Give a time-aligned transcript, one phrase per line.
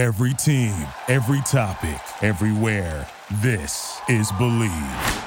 [0.00, 0.72] Every team,
[1.08, 3.06] every topic, everywhere.
[3.42, 5.26] This is Bleav.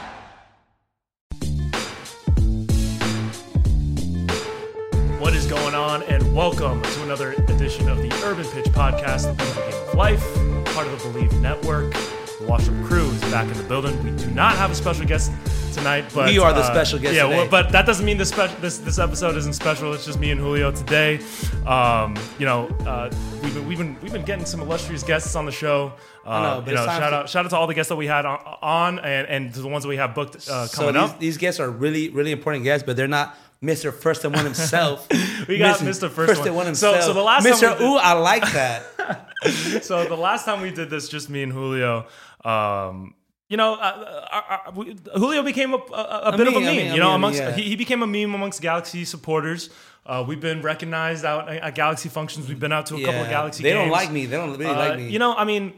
[5.20, 6.02] What is going on?
[6.02, 10.74] And welcome to another edition of the Urban Pitch Podcast, the beautiful game of life,
[10.74, 11.94] part of the Bleav Network.
[11.94, 14.04] The Washroom crew is back in the building.
[14.04, 15.32] We do not have a special guest
[15.74, 18.56] tonight, but We are the special guest Yeah, well, but that doesn't mean this special
[18.62, 19.94] this this episode isn't special.
[19.94, 21.20] It's just me and Julio today.
[21.66, 23.10] Um, you know, uh,
[23.42, 25.94] we've been we've been we've been getting some illustrious guests on the show.
[26.26, 28.08] Uh, know, but you know, shout out shout out to all the guests that we
[28.08, 31.02] had on, on and and to the ones that we have booked uh, So coming
[31.02, 31.20] these, up.
[31.20, 33.94] these guests are really, really important guests, but they're not Mr.
[33.94, 35.08] First and One himself.
[35.48, 36.10] We got Mr.
[36.10, 37.02] First First and One So- himself.
[37.02, 37.72] so so the last time Mr.
[37.74, 39.82] we did- Ooh, I like that.
[39.84, 42.06] so the last time we did this, just me and Julio,
[42.46, 43.14] um,
[43.54, 46.74] you know, uh, uh, uh, Julio became a, a, a bit of a meme, meme.
[46.74, 47.52] I mean, you know, mean, amongst yeah.
[47.52, 49.70] he, he became a meme amongst Galaxy supporters.
[50.08, 52.48] Uh, we've been recognized out at, Galaxy functions.
[52.50, 53.62] We've been out to a couple of Yeah, Galaxy.
[53.62, 53.84] They games.
[53.84, 54.26] don't like me.
[54.26, 55.10] They don't really Uh, like me.
[55.10, 55.74] You know, I mean.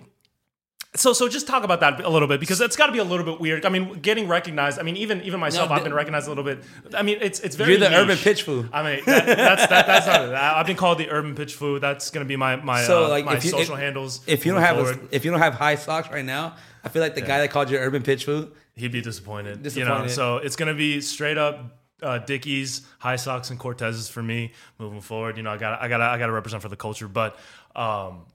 [0.96, 3.04] So, so just talk about that a little bit because it's got to be a
[3.04, 3.66] little bit weird.
[3.66, 4.80] I mean, getting recognized.
[4.80, 6.64] I mean, even even myself, No, I've been recognized a little bit.
[6.94, 7.72] I mean, it's it's very.
[7.72, 8.00] You're the niche.
[8.00, 8.66] urban pitch fool.
[8.72, 11.82] I mean, that, that's that, that's not I've been called the urban pitch food.
[11.82, 14.22] That's gonna be my my So, uh, like, my if you- social if- handles.
[14.26, 17.02] if you don't have a, if you don't have high socks right now, I feel
[17.02, 18.52] like the guy that called you urban pitch food.
[18.76, 19.64] he'd be disappointed.
[19.64, 19.94] Disappointed.
[19.96, 24.24] You know, so it's gonna be straight up uh, Dickies, High Socks, and Cortezes for
[24.24, 25.36] me moving forward.
[25.38, 27.38] You know, I got I got I got to represent for the culture, but.
[27.76, 28.26] um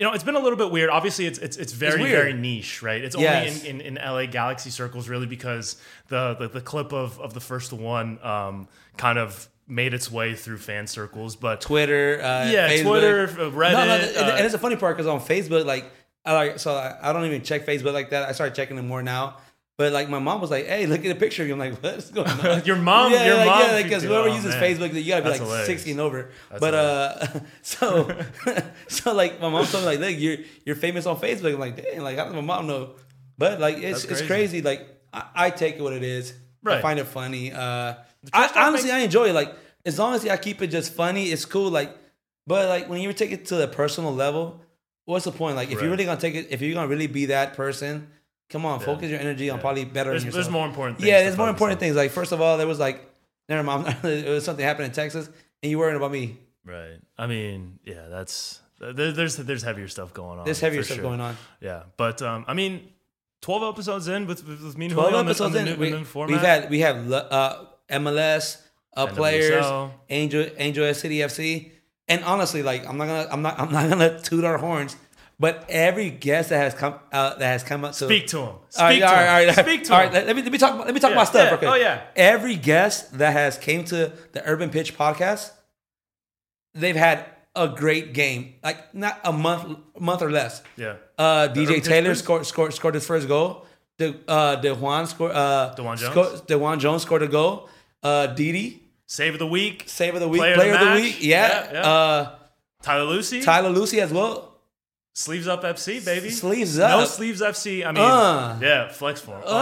[0.00, 0.88] you know, it's been a little bit weird.
[0.88, 2.16] Obviously, it's it's it's very weird.
[2.18, 3.04] very niche, right?
[3.04, 3.58] It's Yes.
[3.58, 5.76] only in, in, in LA Galaxy circles, really, because
[6.08, 10.34] the the, the clip of of the first one um, kind of made its way
[10.34, 11.36] through fan circles.
[11.36, 12.82] But Twitter, uh, yeah, Facebook.
[12.84, 15.66] Twitter, uh, Reddit, No, no, and, uh, and it's a funny part because on Facebook,
[15.66, 15.84] like,
[16.24, 18.26] I like, so I, I don't even check Facebook like that.
[18.28, 19.36] I started checking it more now.
[19.80, 21.82] But like, my mom was like, "Hey, look at the picture." Of you." I'm like,
[21.82, 24.54] "What's going on?" Your mom- yeah, your like, mom yeah, because freaked whoever out, uses
[24.54, 24.62] man.
[24.62, 25.66] Facebook, you gotta be That's like hilarious.
[25.66, 26.30] 60 and over.
[26.50, 27.26] That's but uh,
[27.62, 28.14] so,
[28.88, 31.76] so like, my mom told me like, "Look, you're you're famous on Facebook." I'm like,
[31.82, 32.90] "Dang, like, how does my mom know?"
[33.38, 34.60] But like, it's That's it's crazy.
[34.60, 34.62] crazy.
[34.62, 34.80] Like,
[35.14, 36.32] I, I take it what it is.
[36.32, 36.36] I
[36.74, 36.82] Right.
[36.82, 37.52] find it funny.
[37.52, 37.94] Uh,
[38.34, 39.32] I, honestly, I enjoy it.
[39.32, 39.54] Like,
[39.86, 41.70] as long as I keep it just funny, it's cool.
[41.70, 41.96] Like,
[42.46, 44.60] but like when you take it to the personal level,
[45.06, 45.56] what's the point?
[45.56, 45.84] Like, if Right.
[45.84, 48.08] you're really gonna take it, if you're gonna really be that person,
[48.50, 50.10] come on, focus your energy on probably better.
[50.10, 51.08] there's, there's more important things.
[51.08, 51.80] Yeah, there's more important on.
[51.80, 51.96] things.
[51.96, 53.08] Like, first of all, there was like,
[53.48, 55.30] never mind, it was something happened in Texas,
[55.62, 56.36] and you worrying about me.
[56.64, 56.98] Right.
[57.16, 60.44] I mean, yeah, that's there, there's there's heavier stuff going on.
[60.44, 61.04] There's heavier stuff sure.
[61.04, 61.36] going on.
[61.60, 62.88] Yeah, but um, I mean,
[63.40, 66.26] twelve episodes in with with, with me and Twelve Julio episodes the in, new, we.
[66.26, 68.62] We've had we have uh, MLS
[68.94, 69.14] uh, NWSL.
[69.14, 71.70] players, Angel Angel City FC,
[72.08, 74.96] and honestly, like I'm not gonna I'm not I'm not gonna toot our horns,
[75.40, 78.54] but every guest that has come uh, that has come up to speak to him.
[78.68, 79.46] Speak All right, to all right, all him.
[79.56, 79.66] right.
[79.66, 80.12] Speak to all him.
[80.12, 81.48] let, me let me talk let me talk Yeah, my stuff.
[81.48, 81.54] yeah.
[81.56, 81.66] Okay.
[81.66, 82.02] Oh, yeah.
[82.14, 85.50] Every guest that has came to the Urban Pitch podcast,
[86.74, 87.24] they've had
[87.56, 88.54] a great game.
[88.62, 90.62] Like not a month month or less.
[90.76, 90.96] Yeah.
[91.18, 93.66] Uh, DJ Taylor scored scored scored his first goal.
[93.98, 95.32] The uh, DeJuan scored.
[95.32, 96.12] Uh, DeJuan Jones?
[96.12, 97.68] sco- DeJuan Jones scored a goal.
[98.02, 99.84] Uh, Didi Save of the week.
[99.86, 101.16] save of the week, Player player, of the of the week.
[101.20, 101.48] Yeah.
[101.48, 101.80] Yeah, yeah.
[101.80, 102.34] Uh,
[102.82, 103.42] Tyler Lussi.
[103.42, 104.49] Tyler Lussi as well.
[105.20, 106.30] Sleeves up FC baby.
[106.30, 107.00] Sleeves up.
[107.00, 107.84] No sleeves FC.
[107.84, 108.58] I mean, Uh.
[108.62, 109.42] yeah, flex form.
[109.44, 109.54] Oh.
[109.54, 109.60] Uh.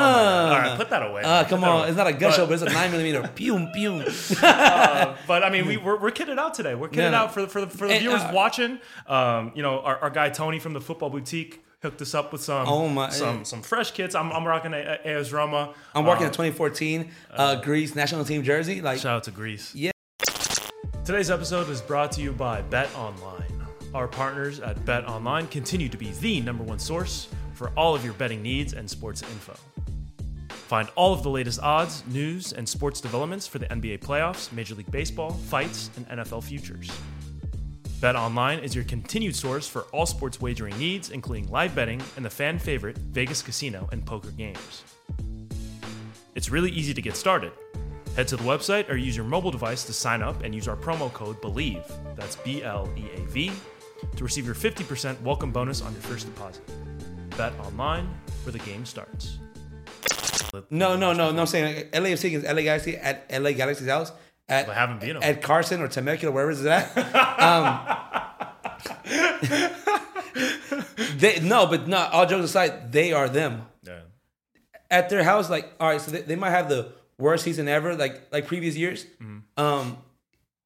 [0.53, 1.23] All right, put that away.
[1.23, 1.89] Uh, come on, away.
[1.89, 3.29] it's not a gusho, But- but, it's a nine millimeter.
[3.35, 4.05] pew pew.
[4.41, 6.77] Uh, but I mean, we, we're, we're kitted out today.
[6.77, 7.19] We're kitted no.
[7.19, 8.79] out for the, for the, for the And, viewers uh, watching.
[9.09, 12.41] Um, you know, our, our guy Tony from the Football Boutique hooked us up with
[12.43, 14.15] some Oh my- some some fresh kits.
[14.15, 15.75] I'm, I'm rocking a, a AS Roma.
[15.95, 18.81] I'm working Uh, a 2014 uh, Greece national team jersey.
[18.81, 19.75] Like, Shout out to Greece.
[19.75, 19.91] Yeah.
[21.05, 23.58] Today's episode is brought to you by Bet Online.
[23.95, 28.05] Our partners at Bet Online continue to be the number one source for all of
[28.05, 29.55] your betting needs and sports info.
[30.51, 34.75] Find all of the latest odds, news, and sports developments for the NBA playoffs, Major
[34.75, 36.91] League Baseball, fights, and NFL futures.
[38.03, 42.25] Bet Online is your continued source for all sports wagering needs, including live betting and
[42.25, 44.85] the fan favorite Vegas casino and poker games.
[46.35, 47.53] It's really easy to get started.
[48.15, 50.77] Head to the website or use your mobile device to sign up and use our
[50.77, 53.51] promo code BLEAV, that's B L E A V,
[54.17, 56.63] to receive your 50% welcome bonus on your first deposit.
[57.37, 58.09] Bet online
[58.45, 59.39] where the game starts.
[60.71, 61.41] no, no, no, no.
[61.41, 64.13] I'm saying LAFC against LA Galaxy at LA Galaxy's house
[64.49, 66.97] at I haven't beat at Carson or Temecula, wherever it's at.
[67.39, 67.81] Um,
[71.19, 71.99] they, no, but no.
[71.99, 74.01] All jokes aside, they are them Yeah.
[74.91, 75.51] at their house.
[75.51, 78.77] Like, all right, so they, they might have the worst season ever, like like previous
[78.77, 79.05] years.
[79.23, 79.63] Mm-hmm.
[79.63, 79.99] Um,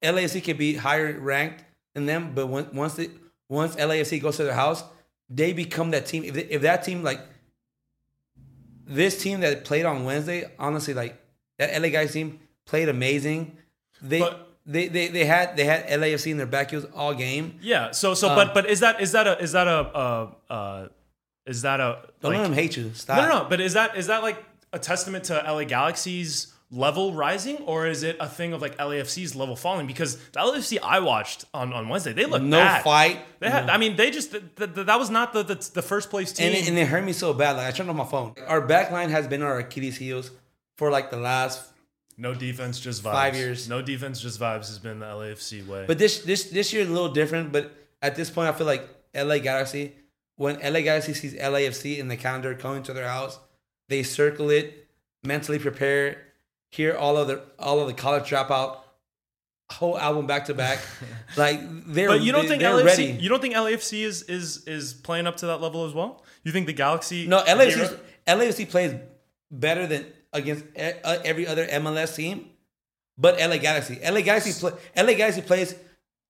[0.01, 1.63] LAFC can be higher ranked
[1.93, 3.09] than them, but when, once they
[3.53, 4.83] once LAFC goes to their house,
[5.29, 6.23] they become that team.
[6.23, 7.21] If, they, if that team like
[8.85, 11.21] this team that played on Wednesday, honestly, like
[11.59, 13.57] that LA guys team played amazing.
[14.01, 17.59] They But they, they they had they had LAFC in their backyards all game.
[17.61, 17.91] Yeah.
[17.91, 20.87] So so Um, but but is that is that a is that a uh uh
[21.45, 22.91] is that a Don't like, let them hate you.
[22.93, 23.17] Stop.
[23.17, 27.13] no, no no but is that is that like a testament to LA Galaxy's level
[27.13, 30.99] rising or is it a thing of like LAFC's level falling because the LAFC I
[30.99, 32.83] watched on on Wednesday they looked No bad.
[32.83, 33.19] fight.
[33.39, 35.81] They had I mean they just th- th- th- that was not the the, the
[35.83, 36.47] first place team.
[36.47, 37.57] And it, and it hurt me so bad.
[37.57, 38.33] Like I turned on my phone.
[38.47, 40.31] Our back line has been on our Achilles heels
[40.77, 41.61] for like the last.
[42.17, 43.11] no defense just vibes.
[43.11, 43.69] Five years.
[43.69, 45.85] No defense just vibes has been the LAFC way.
[45.87, 47.51] But this this this year is a little different.
[47.51, 47.71] But
[48.01, 49.93] at this point, I feel like LA Galaxy.
[50.37, 53.37] When LA Galaxy sees LAFC in the calendar coming to their house,
[53.89, 54.87] they circle it,
[55.23, 56.17] mentally prepare,
[56.75, 58.77] hear all of the all of the college dropout
[59.71, 60.79] whole album back to back.
[61.37, 62.85] Like they're But you don't they- think they're LAFC?
[62.85, 63.05] ready.
[63.23, 66.23] You don't think LAFC is is is playing up to that level as well?
[66.43, 67.25] You think the Galaxy?
[67.27, 67.97] No, LAFC
[68.27, 68.93] LAFC plays
[69.51, 72.49] better than against uh, every other MLS team,
[73.17, 73.99] but LA Galaxy.
[74.03, 75.75] LA Galaxy play, LA Galaxy plays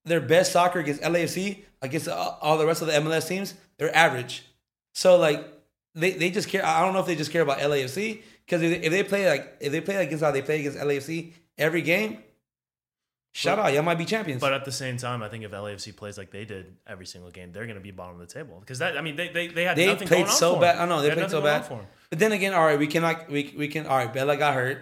[0.06, 3.54] their best soccer against LAFC against all all the rest of the MLS teams.
[3.78, 4.44] They're average.
[4.94, 5.40] So like
[5.96, 6.66] they, they just care.
[6.66, 9.30] I don't know if they just care about LAFC because if, they- if they play
[9.30, 12.20] like if they play against how they play against LAFC every game,
[13.32, 14.42] shout out, y'all might be champions.
[14.42, 17.32] But at the same time, I think if LAFC plays like they did every single
[17.32, 18.98] game, they're going to be bottom of the table because that.
[18.98, 20.78] I mean, they they, they had they nothing played going on so bad.
[20.78, 21.66] I know they, had played so bad.
[22.10, 24.14] But then again, all right, we cannot we we can all right.
[24.14, 24.78] Vela got hurt.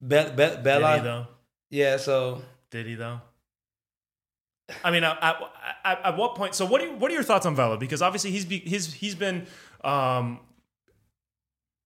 [0.00, 1.26] Be, Be, Did Vela, he though?
[1.70, 1.96] yeah.
[1.96, 3.20] So Did he though?
[4.84, 5.36] I mean, at, at,
[5.84, 6.54] at, at what point?
[6.54, 7.76] So, what are you, what are your thoughts on Vela?
[7.76, 9.46] Because obviously, he's be, he's he's been
[9.84, 10.38] um,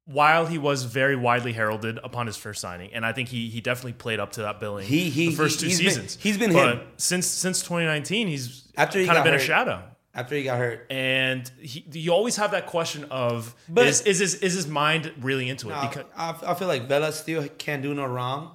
[0.07, 3.61] while he was very widely heralded upon his first signing, and I think he he
[3.61, 4.87] definitely played up to that billing.
[4.87, 6.19] He- he- the first he- two he's been- seasons.
[6.21, 6.81] he's been but him.
[6.97, 8.29] since since 2019.
[8.29, 9.83] He's After he kind of been a shadow.
[10.15, 14.19] after he got hurt, And he, you always have that question of But- is, is
[14.21, 15.75] his is his mind really into it?
[15.75, 18.53] I, Because I, I feel like Vela still can't do no wrong.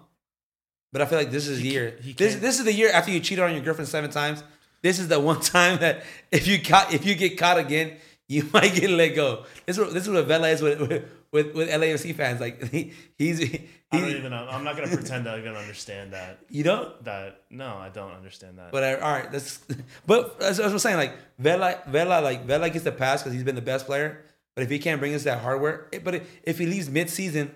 [0.93, 1.97] But I feel like this is the year.
[2.01, 4.43] he This this is the year after you cheated on your girlfriend seven times.
[4.81, 7.97] This is the one time that if you caught if you get caught again,
[8.35, 9.43] you might get let go.
[9.65, 12.39] This is what, this is what Vela is with with, with, LAFC fans.
[12.39, 14.47] Like he, he's he, I don't even know.
[14.49, 16.39] I'm not gonna pretend that I even understand that.
[16.49, 17.03] you don't.
[17.03, 18.71] That no, I don't understand that.
[18.71, 19.03] Whatever.
[19.03, 19.29] All right.
[19.29, 19.59] That's.
[20.05, 23.33] But as, as I was saying, like Vela, Vela, like Vela gets the pass because
[23.33, 24.23] he's been the best player.
[24.55, 27.51] But if he can't bring us that hardware, eh, but if he leaves mid-season,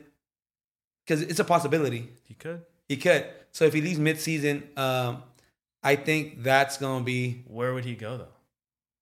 [1.05, 2.61] because it's a possibility, he could.
[2.87, 3.25] he could.
[3.51, 5.23] So if he leaves mid-season, um,
[5.83, 8.34] I think that's gonna be Where would he go though?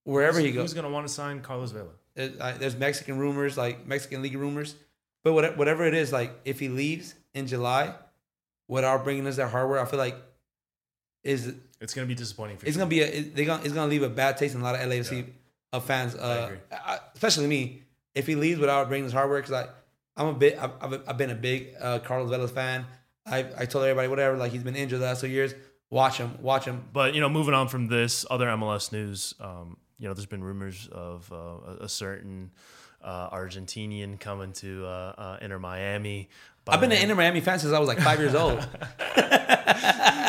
[0.04, 0.62] Wherever he goes.
[0.62, 1.90] Who's gonna want to sign Carlos Vela?
[2.14, 4.74] There's, uh, there's Mexican rumors, like Mexican league rumors.
[5.24, 7.94] But what, whatever it is, like if he leaves in July,
[8.68, 10.16] without bringing us that hardware, I feel like
[11.22, 12.80] is It's gonna be disappointing for it's you.
[12.80, 14.74] gonna be a it- they gonna it's gonna leave a bad taste in a lot
[14.74, 15.26] of LAFC
[15.72, 16.14] uh, fans.
[16.14, 16.58] Uh, agree.
[16.70, 17.82] I- especially me.
[18.14, 19.68] If he leaves without bringing his hardware, because I
[20.16, 22.86] I'm a bit I've, I've, I've been a big uh, Carlos Vela fan.
[23.26, 25.54] I I told everybody whatever like he's been injured the last two years.
[25.90, 26.84] Watch him, watch him.
[26.92, 29.34] But you know, moving on from this, other MLS news.
[29.40, 32.50] Um, you know, there's been rumors of uh, a- a certain
[33.02, 36.28] uh, Argentinian coming to uh, uh, Inter Miami.
[36.68, 38.60] I've been the an Inter Miami fan since I was like five years old.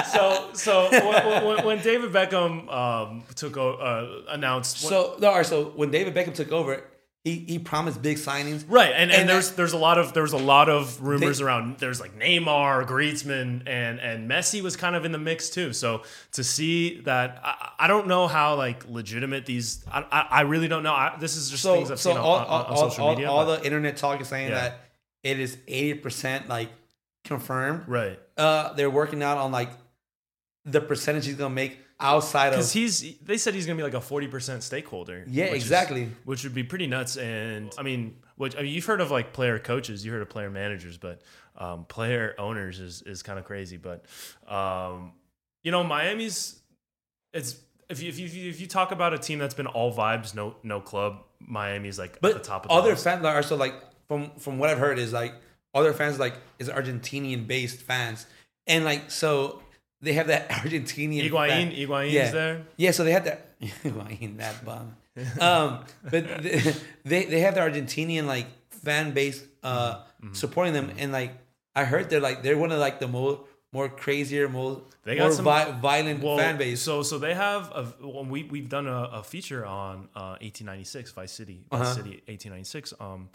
[0.05, 5.35] so so when, when, when David Beckham um, took o- uh, announced So no, all
[5.37, 6.81] right, so when David Beckham took over,
[7.25, 8.63] he he promised big signings.
[8.69, 11.39] Right, and, and, And there's that- there's a lot of there's a lot of rumors
[11.39, 11.77] They- around.
[11.79, 15.73] There's like Neymar, Griezmann, and and Messi was kind of in the mix too.
[15.73, 19.83] So to see that, I, I don't know how like legitimate these.
[19.91, 20.93] I, I, I really don't know.
[20.93, 23.05] I, this is just So things I've so seen all, on, on, on all, social
[23.05, 23.29] all, media.
[23.29, 24.55] all but- the internet talk is saying Yeah.
[24.61, 24.79] that
[25.23, 26.69] it is eighty percent like
[27.23, 27.83] confirmed.
[27.87, 29.71] right, Uh, they're working out on like
[30.63, 33.93] the percentage he's gonna make outside of because he's they said he's gonna be like
[33.93, 35.23] a forty percent stakeholder.
[35.27, 36.09] Yeah, which is- exactly.
[36.25, 37.17] which would be pretty nuts.
[37.17, 40.29] And I mean, which I mean, you've heard of like player coaches, you heard of
[40.29, 41.21] player managers, but
[41.57, 43.77] um, player owners is is kind of crazy.
[43.77, 44.05] But
[44.47, 45.13] um,
[45.63, 46.59] you know, Miami's
[47.33, 47.57] it's
[47.89, 50.55] if you, if you if you talk about a team that's been all vibes, no
[50.63, 53.75] no club, Miami's like But at the top of the other fans are so like
[54.07, 55.33] from from what I've heard is like
[55.73, 58.25] other fans like is Argentinian based fans,
[58.67, 59.61] and like so
[60.05, 62.31] they have that Argentinian Higuain, fan- Higuain's yeah.
[62.31, 62.55] there.
[62.77, 64.95] Yeah, so they had that Higuain that bum.
[65.41, 68.47] Um, but th- they they have the Argentinian like
[68.83, 70.33] fan base uh Mm-hmm.
[70.33, 71.31] supporting them, and like
[71.75, 75.23] I heard they're like they're one of like the more more crazier, more They got
[75.25, 76.81] more some- vi- violent Well, fan base.
[76.81, 81.11] So so they have a well, we we've done a, a feature on uh, 1896
[81.11, 81.93] Vice City Vice Uh-huh.
[81.99, 83.29] City 1896 um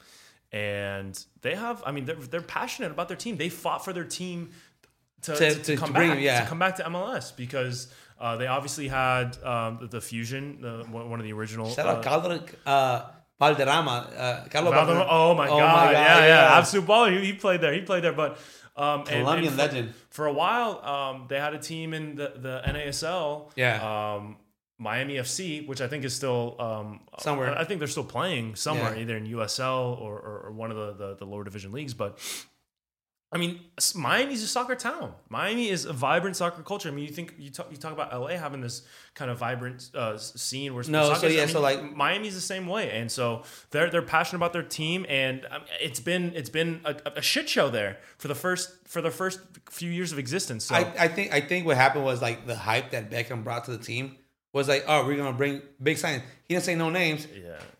[0.52, 3.36] and they have I mean they're they're passionate about their team.
[3.36, 4.50] They fought for their team
[5.22, 6.40] to, To- to, to- come bring back yeah.
[6.42, 7.88] to come back to MLS because
[8.20, 11.90] uh, they obviously had um, the, the fusion the, one of the original Shout uh,
[11.90, 13.02] out Calder, uh,
[13.38, 15.06] Valderrama, uh, Carlos Valderrama- Valderrama.
[15.10, 15.92] Oh my god!
[15.92, 16.58] yeah, yeah, yeah.
[16.58, 17.18] absolute baller.
[17.18, 17.72] He, he played there.
[17.72, 18.38] He played there, but
[18.76, 19.94] Um, and- and Colombian for- legend.
[20.10, 23.50] For a while, um, they had a team in the, the NASL.
[23.56, 23.76] Yeah.
[24.16, 24.36] Um,
[24.78, 27.56] Miami FC, which I think is still um, Somewhere.
[27.56, 29.02] I, I think they're still playing somewhere, Yeah.
[29.02, 31.92] either in USL or, or, or one of the, the the lower division leagues.
[31.94, 32.18] But
[33.32, 33.60] I mean,
[33.94, 35.14] Miami's a soccer town.
[35.28, 36.88] Miami is a vibrant soccer culture.
[36.88, 38.82] I mean, you think you talk you talk about LA having this
[39.14, 42.40] kind of vibrant uh, scene where No, so yeah, I so mean, like- Miami's the
[42.40, 46.50] same way, and so they're they're passionate about their team, and um, it's been it's
[46.50, 49.38] been a, a shit show there for the first for the first
[49.70, 50.64] few years of existence.
[50.64, 53.64] So I, I think I think what happened was like the hype that Beckham brought
[53.66, 54.16] to the team
[54.52, 56.22] was like, oh, we're gonna bring big signs.
[56.48, 57.28] He didn't say no names.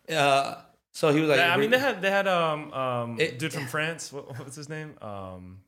[0.07, 0.17] yeah.
[0.17, 3.39] Uh, so he was like, Yeah, I mean, they had they had um um It-
[3.39, 4.11] dude from France.
[4.13, 4.95] What, what's his name?
[5.01, 5.59] Um,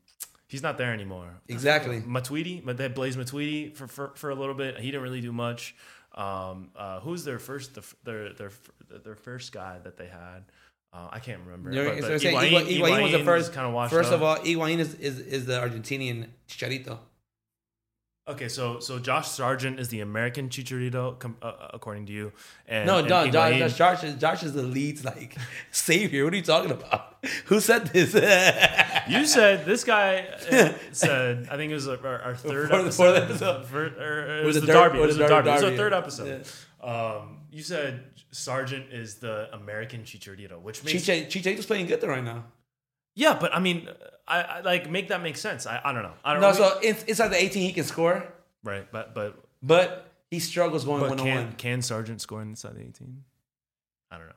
[0.48, 1.28] he's not there anymore.
[1.48, 2.00] exactly.
[2.02, 4.78] Matuidi, but they had Blaise Matuidi for, for for a little bit.
[4.78, 5.74] He didn't really do much.
[6.14, 8.50] Um, uh, who's their first the, their their
[9.04, 10.44] their first guy that they had?
[10.92, 11.72] Uh, I can't remember.
[11.72, 13.52] You're, but, but you're saying Higuain- Higuain, Higuain was the first.
[13.52, 14.14] kind of first up.
[14.16, 16.98] of all, Higuain is, is is the Argentinian Chicharito.
[18.26, 22.32] Okay, so so Josh Sargent is the American Chicharito, com- uh, uh, according to you.
[22.66, 25.36] And, No, and no, Josh, Higuain- Josh, Josh, is, Josh is the Leeds like
[25.70, 26.24] savior.
[26.24, 27.16] What are you talking about?
[27.46, 28.14] Who said this?
[29.06, 31.48] You said this guy uh, said.
[31.50, 33.12] I think it was our, our third For the- episode.
[33.12, 33.66] the episode.
[33.66, 34.98] For- or it Was was the Derby-.
[34.98, 35.50] It was the Derby- Derby.
[35.50, 35.98] It was our Derby, third yeah.
[35.98, 36.46] episode.
[36.82, 42.08] Um, you said Sargent is the American Chicharito, which makes Chiche, Chicharito's playing good there
[42.08, 42.44] right now.
[43.14, 43.88] yeah, but I mean,
[44.26, 45.66] I, I like make that make sense.
[45.66, 46.14] I, I don't know.
[46.24, 46.54] I don't No, know.
[46.56, 48.26] so it's inside the 18 he can score,
[48.62, 51.52] right, but but but he struggles going one on can one.
[51.56, 53.24] can Sargent score inside the eighteen?
[54.10, 54.32] I don't know.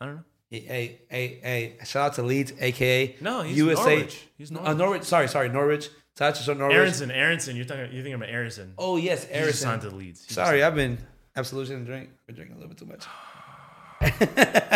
[0.00, 0.24] I don't know.
[0.50, 1.76] Hey, hey, hey!
[1.84, 3.82] Shout out to Leeds, aka No, he's USA.
[3.96, 4.26] Norwich.
[4.38, 4.78] He's Uh, Norwich.
[4.78, 5.02] Norwich.
[5.02, 5.90] Sorry, sorry, Norwich.
[6.16, 6.76] Shout out to Norwich.
[6.76, 7.56] Aaronson, Aaronson.
[7.56, 7.82] You're talking.
[7.92, 8.72] You're thinking about Aaronson.
[8.78, 10.24] Oh yes, just signed to Leeds.
[10.24, 10.98] He Sorry, I've been
[11.36, 12.08] absolution drink.
[12.26, 13.04] Been drinking a little bit too much.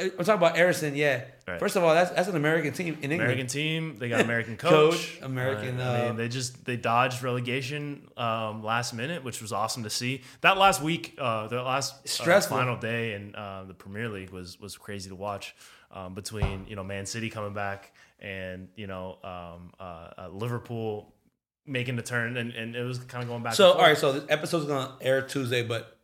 [0.00, 1.24] I'm talking about Aaronson, yeah.
[1.46, 1.58] Right.
[1.58, 3.22] First of all, that's that's an American team in England.
[3.22, 3.96] American team.
[3.96, 4.92] They got American coach.
[4.92, 9.52] Coach, American, I uh, mean, they just they dodged relegation um, last minute, which was
[9.52, 10.22] awesome to see.
[10.42, 12.56] That last week, uh, the last uh, Stressful.
[12.56, 15.56] final day in uh, the Premier League was was crazy to watch.
[15.90, 21.14] Um, between you know Man City coming back and you know um, uh, uh, Liverpool
[21.66, 23.54] making the turn, and, and it was kind of going back.
[23.54, 23.88] So and forth.
[23.88, 25.97] right, so this episode's gonna air Tuesday, but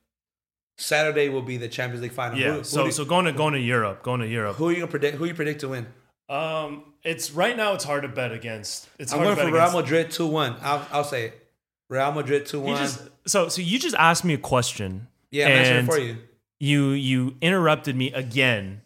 [0.77, 2.39] Saturday will be the Champions League final.
[2.39, 2.55] yeah.
[2.55, 4.57] Who, so you- so going to going to Europe, going to Europe.
[4.57, 5.17] who are you gonna predict?
[5.17, 5.87] Who you predict to win?
[6.29, 7.75] Um, it's right now.
[7.75, 8.89] It's hard to bet against.
[8.99, 9.75] It's I'm going for Real against.
[9.77, 10.57] Madrid two one.
[10.63, 11.49] I'll I'll say it.
[11.91, 12.89] Real Madrid two one.
[13.27, 15.07] so so you just asked me a question.
[15.31, 16.17] Yeah, I'm answering for you.
[16.61, 18.81] You you interrupted me again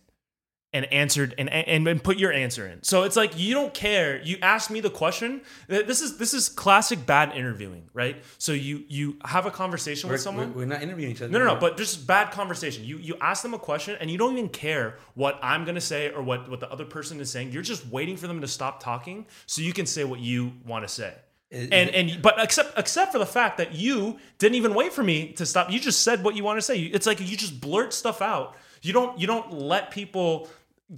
[0.73, 2.83] and answered and, and and put your answer in.
[2.83, 4.21] So it's like you don't care.
[4.23, 5.41] You ask me the question.
[5.67, 8.23] This is this is classic bad interviewing, right?
[8.37, 10.55] So you you have a conversation We're, with someone.
[10.55, 11.33] we're, not interviewing each other.
[11.33, 12.85] No, no, no, but just bad conversation.
[12.85, 16.11] You you ask them a question and you don't even care what I'm gonna say
[16.11, 17.53] or what, what the other person is saying.
[17.53, 20.87] You're just waiting for them to stop talking so you can say what you want
[20.87, 21.15] to say.
[21.51, 25.03] Is- and and but except except for the fact that you didn't even wait for
[25.03, 25.71] me to stop.
[25.71, 26.79] You just said what you want to say.
[26.79, 28.55] It's like you just blurt stuff out.
[28.83, 30.49] You don't you don't let people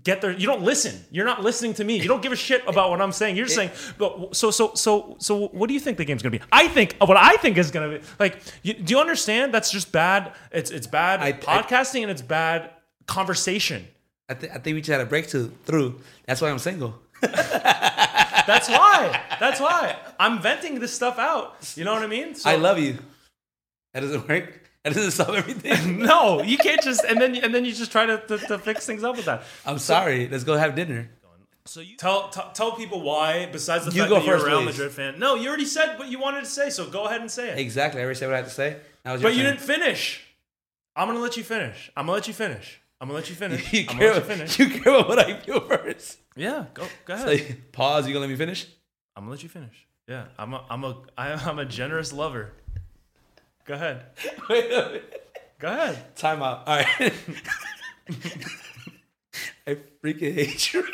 [0.05, 0.31] get there.
[0.31, 0.95] you don't listen.
[1.11, 1.97] You're not listening to me.
[2.01, 3.37] You don't give a shit about what I'm saying.
[3.37, 6.31] You're just saying but so so so so what do you think the game's to
[6.31, 6.41] be?
[6.53, 9.91] I think what I think is to be like you, do you understand that's just
[9.93, 11.33] bad it's it's bad I- I-
[11.63, 12.71] podcasting and it's bad
[13.07, 13.87] conversation.
[14.29, 15.51] I, th- I think we just had a breakthrough.
[15.65, 16.01] Through.
[16.27, 16.97] That's why I'm single.
[17.21, 19.21] That's why.
[19.41, 19.97] That's why.
[20.19, 21.57] I'm venting this stuff out.
[21.77, 22.35] You know what I mean?
[22.37, 22.99] So- I love you.
[23.93, 24.70] That doesn't work.
[24.85, 25.99] That doesn't solve everything.
[26.13, 28.87] No, you can't just and then and then you just try to, to, to fix
[28.87, 29.43] things up with that.
[29.67, 30.27] I'm sorry.
[30.29, 31.11] Let's go have dinner.
[31.67, 34.47] So you tell t- tell people why, besides the You fact go that you're first,
[34.47, 34.67] a Real please.
[34.79, 35.19] Madrid fan.
[35.19, 37.59] No, you already said what you wanted to say, so go ahead and say it.
[37.59, 38.01] Exactly.
[38.01, 38.77] I already said what I had to say.
[39.05, 39.53] Now it's your But you turn.
[39.57, 40.25] didn't finish.
[40.97, 41.93] I'm gonna let you finish.
[41.97, 42.81] I'm gonna let you finish.
[43.01, 43.73] I'm gonna let you finish.
[43.73, 44.59] You I'm gonna care, let you finish.
[44.59, 46.19] you care about what I feel first.
[46.37, 47.27] Yeah, go go ahead.
[47.27, 48.07] Like, pause.
[48.07, 48.67] You gonna let me finish?
[49.15, 49.87] I'm gonna let you finish.
[50.09, 52.53] Yeah, I'm a I'm a I'm a generous lover.
[53.65, 54.07] Go ahead.
[54.49, 55.27] Wait a minute.
[55.59, 56.17] Go ahead.
[56.17, 56.67] Time out.
[56.67, 56.87] All right.
[59.67, 60.85] I freaking hate you.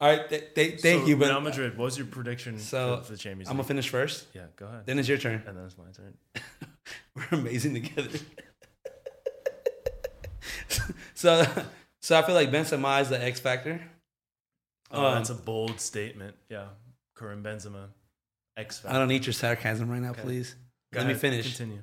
[0.00, 0.28] All right.
[0.28, 1.76] Th- th- thank So, you, but Real Madrid.
[1.78, 4.26] What was your prediction So, for, the Champions I'm gonna finish first.
[4.34, 4.86] yeah, go ahead.
[4.86, 5.42] Then it's your turn.
[5.46, 6.14] and then it's my turn.
[7.16, 8.18] We're amazing together.
[11.14, 11.44] so,
[12.00, 13.80] so I feel like Benzema is the X factor.
[14.90, 16.36] Oh, Um, that's a bold statement.
[16.48, 16.66] Yeah,
[17.18, 17.86] Karim Benzema,
[18.56, 18.94] X Factor.
[18.94, 20.54] I don't need your sarcasm right now, please.
[20.92, 21.46] Go Let me finish.
[21.56, 21.82] Continue.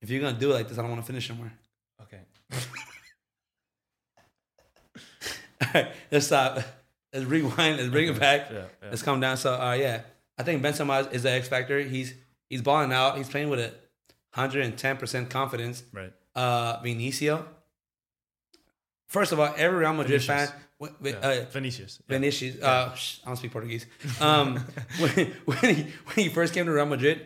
[0.00, 1.52] If you're gonna do it like this, I don't want to finish anymore.
[2.02, 2.20] Okay.
[5.62, 6.58] All right, let's stop.
[7.12, 7.76] Let's rewind.
[7.78, 8.50] Let's bring it back.
[8.50, 8.88] Yeah, yeah.
[8.90, 9.36] Let's calm down.
[9.36, 10.02] So, uh, yeah,
[10.38, 11.80] I think Benzema is the X factor.
[11.80, 12.14] He's
[12.50, 13.16] he's balling out.
[13.16, 13.68] He's playing with a
[14.34, 15.82] 110 percent confidence.
[15.92, 16.12] Right.
[16.34, 17.44] Uh, Vinicio,
[19.06, 20.50] First of all, every Real Madrid Vinicius.
[20.50, 21.28] fan, when, when, Yeah.
[21.28, 22.00] uh, Vinicius.
[22.08, 22.62] Vinicius.
[22.62, 23.84] Uh, I don't speak Portuguese.
[24.20, 24.56] Um,
[24.98, 27.20] when, when he when he first came to Real Madrid,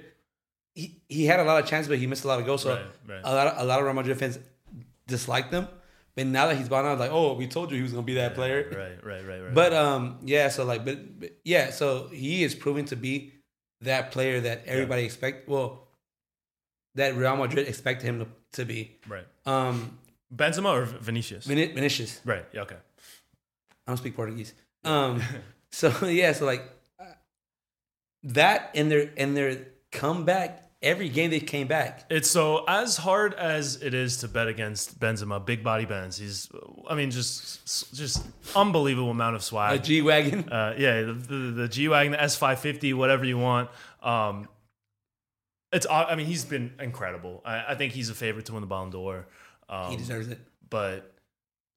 [0.76, 2.62] he, he had a lot of chances, but he missed a lot of goals.
[2.62, 3.20] So Right, right.
[3.24, 4.38] a lot of, a lot of Real Madrid fans
[5.08, 5.66] disliked him.
[6.14, 8.14] But now that he's gone out, like, oh, we told you he was gonna be
[8.14, 8.60] that player.
[8.70, 9.54] Right, right, right, right.
[9.54, 10.48] But um, yeah.
[10.48, 11.70] So like, but, but yeah.
[11.70, 13.32] So he is proving to be
[13.82, 15.48] that player that everybody expect.
[15.48, 15.88] Well,
[16.94, 18.26] that Real Madrid expected him to,
[18.60, 18.96] to be.
[19.08, 19.26] right.
[19.44, 19.98] Um,
[20.34, 21.44] Benzema or Vinicius?
[21.46, 22.20] Vini- Vinicius.
[22.24, 22.46] right.
[22.52, 22.62] Yeah.
[22.62, 22.76] Okay.
[23.86, 24.54] I don't speak Portuguese.
[24.84, 25.22] Um,
[25.70, 26.62] so yeah, so like
[26.98, 27.04] uh,
[28.24, 30.62] that and their and their comeback.
[30.82, 32.04] Every game they came back.
[32.10, 36.18] It's so as hard as it is to bet against Benzema, big body Benz.
[36.18, 36.50] He's,
[36.88, 38.22] I mean, just just
[38.54, 39.82] unbelievable amount of A swag.
[39.82, 40.48] G wagon.
[40.50, 43.70] uh, yeah, the, the, the G wagon, the S five fifty, whatever you want.
[44.02, 44.48] Um,
[45.72, 47.42] it's, I mean, he's been incredible.
[47.44, 49.26] I, I think he's a favorite to win the Ballon d'Or.
[49.68, 50.38] Um, he deserves it.
[50.70, 51.12] but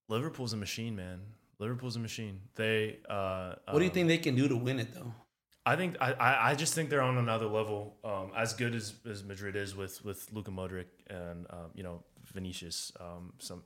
[0.10, 1.22] Liverpool's a machine, man.
[1.58, 2.42] Liverpool's a machine.
[2.56, 3.00] They.
[3.10, 5.14] Uh, What do you um, think they can do to win it though?
[5.66, 6.16] I think I,
[6.52, 7.96] I just think they're on another level.
[8.04, 12.02] Um, as good as, as Madrid is with with Luka Modric and um, you know
[12.34, 13.62] Vinicius, um, some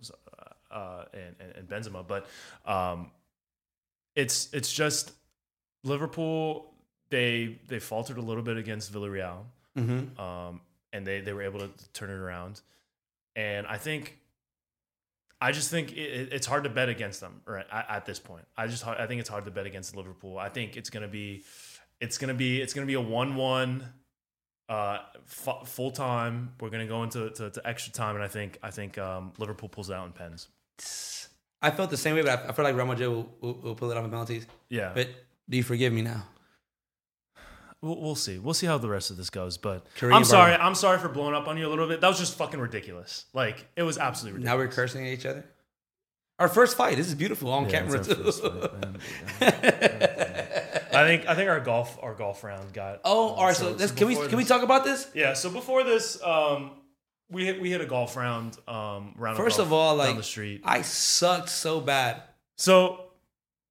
[0.71, 2.27] uh, and, and and Benzema, but
[2.65, 3.11] um,
[4.15, 5.11] it's it's just
[5.83, 6.73] Liverpool.
[7.09, 9.43] They they faltered a little bit against Villarreal,
[9.77, 10.19] Mm-hmm.
[10.19, 12.61] um, and they they were able to turn it around.
[13.35, 14.19] And I think,
[15.41, 18.19] I just think it, it- it's hard to bet against them right at, at this
[18.19, 18.45] point.
[18.57, 20.37] I just I think it's hard to bet against Liverpool.
[20.37, 21.43] I think it's gonna be,
[22.03, 23.83] it's gonna be it's gonna be a one one,
[24.69, 26.53] uh, f- full time.
[26.59, 29.69] We're gonna go into to, to extra time, and I think I think um, Liverpool
[29.69, 30.47] pulls it out in pens.
[31.61, 33.75] I felt the same way, but I, I feel like Real Madrid will, will, will
[33.75, 34.45] pull it off in penalties.
[34.69, 35.07] Yeah, But
[35.49, 36.23] do you forgive me now?
[37.81, 38.37] we'll, we'll see.
[38.37, 39.57] We'll see how the rest of this goes.
[39.57, 40.53] But I'm sorry.
[40.55, 42.01] I'm sorry for blowing up on you a little bit.
[42.01, 43.25] That was just fucking ridiculous.
[43.33, 44.53] Like it was absolutely ridiculous.
[44.53, 45.45] Now we're cursing at each other.
[46.39, 46.97] Our first fight.
[46.97, 48.31] This is beautiful on Yeah, camera too.
[48.31, 50.22] fight, man.
[50.95, 53.01] I think I think our golf our golf round got.
[53.05, 53.55] oh, uh, all right.
[53.55, 55.07] So, let's, can we before can we talk about this?
[55.13, 55.33] Yeah.
[55.33, 56.71] So before this, um,
[57.29, 58.57] we hit we hit a golf round.
[58.67, 59.37] Um, round.
[59.37, 60.61] First golf of all, like the street.
[60.63, 62.21] I sucked so bad.
[62.57, 62.99] So,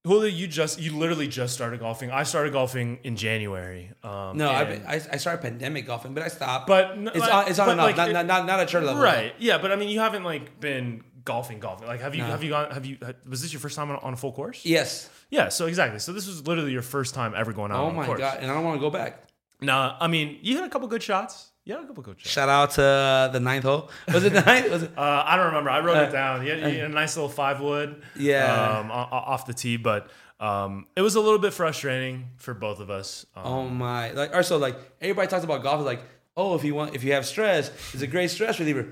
[0.05, 2.11] Julio, you just you literally just started golfing.
[2.11, 3.93] I started golfing in January.
[4.03, 6.67] Um, No, I've been, I I started pandemic golfing, but I stopped.
[6.67, 8.73] but it's like- on it's on and off, like not, it- not, not not at
[8.73, 9.01] your level.
[9.03, 9.33] right.
[9.39, 11.87] Yeah, but I mean, you haven't like been golfing golfing.
[11.87, 12.29] Like, have you No.
[12.29, 12.71] have you gone?
[12.71, 14.65] Have you was this your first time on, on a full course?
[14.65, 15.09] Yes.
[15.31, 15.49] Yeah.
[15.49, 15.99] So exactly.
[15.99, 17.79] So this was literally your first time ever going out.
[17.83, 18.19] Oh on my course.
[18.21, 19.25] god, and I don't want to go back.
[19.61, 21.51] Nah, I mean, you had a couple good shots.
[21.65, 22.31] You had a couple good shots.
[22.33, 23.89] Shout out to uh, the ninth hole.
[24.13, 24.69] Was it the ninth?
[24.71, 24.91] Was it?
[24.99, 25.71] Uh, I don't remember.
[25.71, 26.45] I wrote Uh, it down.
[26.45, 28.03] You had, you had a nice little five wood.
[28.17, 28.79] Yeah.
[28.81, 32.91] Um, off the tee, but um, it was a little bit frustrating for both of
[32.91, 33.25] us.
[33.37, 34.11] Um, Oh my!
[34.11, 36.03] Like also like everybody talks about golf is like,
[36.37, 38.89] oh, if you want, if you have stress, it's a great stress reliever.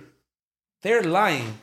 [0.82, 1.58] They're lying.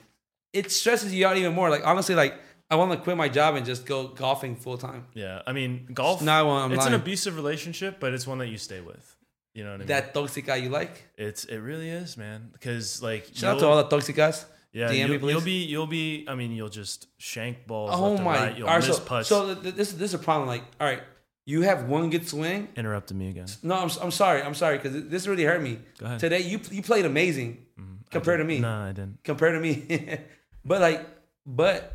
[0.54, 1.70] It stresses you out even more.
[1.70, 2.36] Like honestly, like
[2.70, 5.06] I want to quit my job and just go golfing full time.
[5.14, 6.22] Yeah, I mean, golf.
[6.22, 9.16] No, I'm it's an abusive relationship, but it's one that you stay with.
[9.54, 9.88] You know what I mean?
[9.88, 11.08] That toxic guy you like?
[11.18, 12.50] it's it really is, man.
[12.52, 14.46] Because like, Shout out to all the toxic guys.
[14.72, 15.32] yeah, DM you'll, please.
[15.32, 16.26] you'll be you'll be.
[16.28, 17.92] I mean, you'll just shank balls.
[17.94, 18.36] Oh my!
[18.36, 18.58] right.
[18.58, 19.30] You'll all right, miss so, putts.
[19.30, 20.48] so th- this this is a problem.
[20.48, 21.02] Like, all right,
[21.46, 22.68] you have one good swing.
[22.76, 23.48] Interrupted me again.
[23.64, 24.44] No, I'm, I'm sorry.
[24.44, 25.80] I'm sorry because this really hurt me.
[25.98, 26.20] Go ahead.
[26.20, 27.96] Today, you you played amazing mm-hmm.
[28.12, 28.60] compared to me.
[28.60, 29.24] No, I didn't.
[29.24, 30.20] compared to me.
[30.68, 31.08] but like,
[31.46, 31.94] but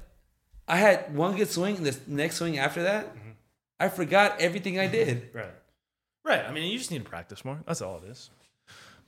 [0.67, 3.29] I had one good swing, and this next swing after that, Mm-hmm.
[3.81, 5.31] I forgot everything I did.
[5.35, 5.55] Right.
[6.25, 6.45] Right.
[6.47, 7.59] I mean, you just need to practice more.
[7.67, 8.31] That's all it is.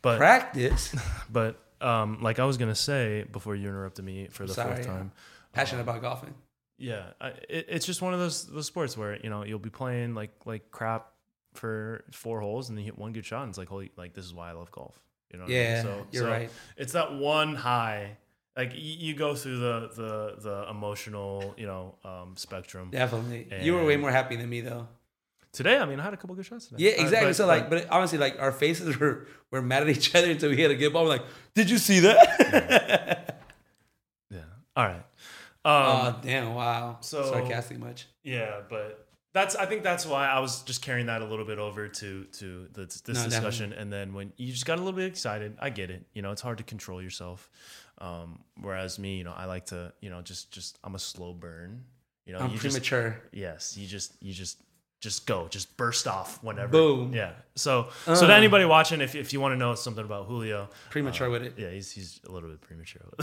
[0.02, 0.92] But Practice.
[1.32, 4.86] but um, like I was gonna say before you interrupted me for the Sorry, fourth
[4.86, 4.92] yeah.
[4.92, 5.12] time.
[5.52, 6.34] Passionate about golfing.
[6.76, 9.70] Yeah, I, it, it's just one of those those sports where you know you'll be
[9.70, 11.06] playing like like crap
[11.54, 14.12] for four holes and then you hit one good shot and it's like holy like
[14.12, 14.98] this is why I love golf.
[15.32, 15.44] You know?
[15.44, 15.62] what I mean?
[15.62, 16.50] Yeah, So you're so right.
[16.76, 18.16] It's that one high.
[18.56, 22.88] Like you go through the the the emotional you know um, spectrum.
[22.90, 23.48] Definitely.
[23.62, 24.86] you were way more happy than me though.
[25.52, 26.84] Today, I mean, I had a couple good shots today.
[26.84, 27.28] Yeah, Uh, exactly.
[27.28, 30.50] but- so like, but honestly, like our faces were were mad at each other until
[30.50, 31.04] we hit a good ball.
[31.04, 33.40] We're like, did you see that?
[34.30, 34.38] yeah.
[34.76, 34.96] All right.
[34.96, 35.02] Um,
[35.64, 36.54] oh damn!
[36.54, 36.98] Wow.
[37.00, 38.06] so- sarcastic much.
[38.22, 41.58] Yeah, but that's I think that's why I was just carrying that a little bit
[41.58, 44.96] over to to the, this No, discussion, and then when you just got a little
[44.96, 46.04] bit excited, I get it.
[46.14, 47.48] You know, it's hard to control yourself.
[47.98, 51.32] Um, whereas me, you know, I like to, you know, just just I'm a slow
[51.32, 51.84] burn.
[52.26, 53.20] You know, I'm you just premature.
[53.32, 54.60] yes, you just you just
[55.00, 56.72] just go, just burst off whenever.
[56.72, 57.12] Boom.
[57.12, 57.32] Yeah.
[57.56, 58.36] So so to Uh.
[58.36, 61.54] anybody watching, if if you want to know something about Julio, premature with it.
[61.58, 63.02] yeah, he's he's a little bit premature.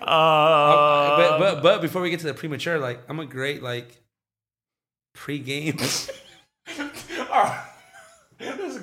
[0.00, 4.00] uh, but but but before we get to the premature, like I'm a great like
[5.14, 5.78] pre-game.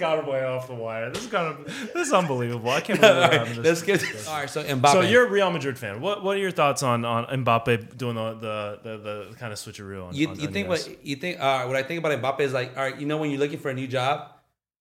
[0.04, 1.10] this got way off the wire.
[1.10, 2.70] This is kind of this is unbelievable.
[2.70, 4.04] I can't believe we're having Let's this.
[4.04, 4.50] get all right.
[4.50, 4.92] So Mbappe.
[4.92, 6.02] So you're a Real Madrid fan.
[6.02, 8.98] What what are your thoughts on on Mbappe doing the the the,
[9.30, 10.16] the kind of switcheroo on?
[10.16, 10.88] you, on, you on think guys?
[10.88, 11.40] what you think?
[11.40, 13.60] Uh, what I think about Mbappe is like, all right, you know, when you're looking
[13.60, 14.32] for a new job,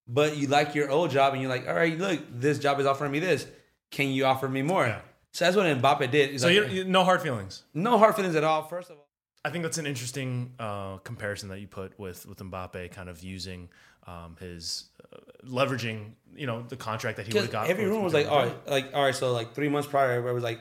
[0.09, 2.87] but you like your old job, and you're like, all right, look, this job is
[2.87, 3.47] offering me this.
[3.91, 4.87] Can you offer me more?
[4.87, 5.01] Yeah.
[5.33, 6.31] So that's what Mbappe did.
[6.31, 7.63] He's So like, you're, you no hard feelings.
[7.75, 8.63] no hard feelings at all.
[8.65, 9.09] First of all,
[9.45, 13.23] I think that's an interesting uh, comparison that you put with with Mbappe, kind of
[13.25, 13.69] using
[14.07, 17.69] um, his uh, leveraging, you know, the contract that he would have got.
[17.69, 20.35] every room was like, all right, like all right, so like three months prior, everybody
[20.35, 20.61] was like,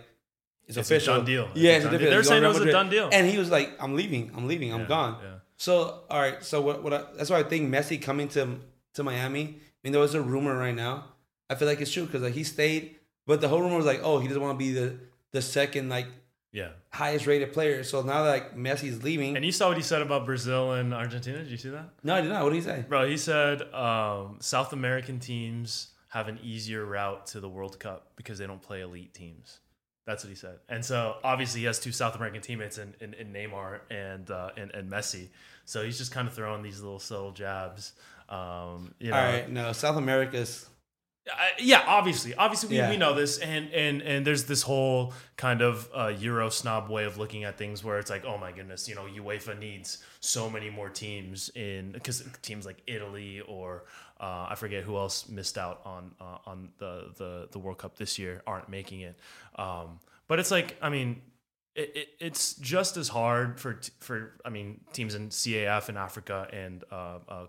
[0.68, 1.46] it's, It's a official, done deal.
[1.52, 2.10] It's Yeah, it's a done deal.
[2.10, 3.10] They're saying it was a done deal.
[3.12, 5.18] And he was like, I'm leaving, I'm leaving, I'm Yeah, gone.
[5.24, 5.30] yeah.
[5.58, 6.84] So all right, so what?
[6.84, 6.94] What?
[6.94, 8.60] I, that's why I think Messi coming to
[8.94, 9.44] to Miami.
[9.44, 11.06] I mean, there was a rumor right now.
[11.50, 12.96] I feel like it's true because like he stayed,
[13.28, 14.98] but the whole rumor was like, oh, he doesn't want to be the
[15.32, 16.08] the second like
[16.54, 16.70] Yeah.
[16.90, 17.84] highest rated player.
[17.84, 20.94] So now that like Messi's leaving, And you saw what he said about Brazil and
[20.94, 21.38] Argentina.
[21.40, 21.90] Did you see that?
[22.04, 22.44] no, I did not.
[22.44, 22.84] What did he say?
[22.88, 28.12] Bro, he said um, South American teams have an easier route to the World Cup
[28.18, 29.60] because they don't play elite teams.
[30.06, 30.58] That's what he said.
[30.68, 34.50] And so obviously he has two South American teammates in, in, in Neymar and, uh,
[34.58, 35.30] and and Messi.
[35.64, 37.94] So he's just kind of throwing these little subtle jabs.
[38.28, 40.68] Um, you know, All right, no, South America's.
[41.28, 42.90] I- yeah, obviously, obviously we, Yeah.
[42.90, 47.04] we know this, and and and there's this whole kind of uh, Euro snob way
[47.06, 50.50] of looking at things, where it's like, oh my goodness, you know, UEFA needs so
[50.50, 53.86] many more teams in because teams like Italy or
[54.20, 57.98] uh, I forget who else missed out on uh, on the, the the World Cup
[57.98, 59.16] this year aren't making it.
[59.58, 61.22] Um, but it's like, I mean,
[61.74, 66.48] it, it, it's just as hard for for I mean teams in CAF in Africa
[66.52, 67.46] and uh, uh,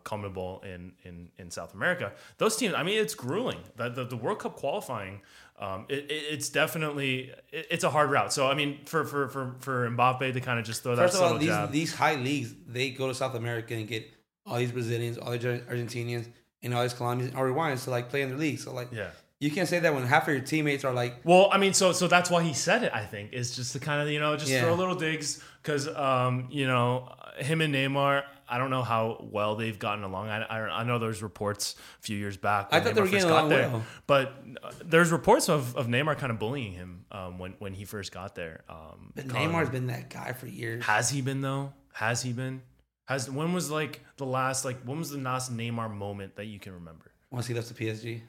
[0.65, 2.13] in, in in South America.
[2.39, 3.59] Those teams, I mean, it's grueling.
[3.77, 5.23] The the, the World Cup qualifying,
[5.59, 8.33] um, it, it, it's definitely it, it's a hard route.
[8.33, 11.23] So I mean, for for for for Mbappe to kind of just throw that First
[11.23, 11.73] of all, these jab.
[11.73, 14.09] these high leagues, they go to South America and get
[14.47, 16.29] all these Brazilians, all these Argentinians,
[16.63, 18.61] and all these Colombians or Rwandans to like play in their league.
[18.61, 19.11] So like, yeah.
[19.43, 21.93] You can't say that when half of your teammates are like, Well, I mean, so
[21.93, 22.93] so that's why he said it.
[22.95, 24.63] I think is just to kind of you know just Yeah.
[24.63, 28.23] throw little digs because um you know him and Neymar.
[28.49, 30.29] I don't know how well they've gotten along.
[30.29, 32.69] I, I, I know there's reports a few years back.
[32.71, 33.83] I thought they were getting along there, well.
[34.07, 37.85] but uh, there's reports of, of Neymar kind of bullying him um, when when he
[37.87, 38.63] first got there.
[38.69, 40.85] Um, but Neymar's him- been that guy for years.
[40.85, 41.73] has he been though?
[41.95, 42.61] Has he been?
[43.07, 46.59] Has when was like the last like when was the last Neymar moment that you
[46.61, 47.11] can remember?
[47.31, 48.21] Once he left the PSG,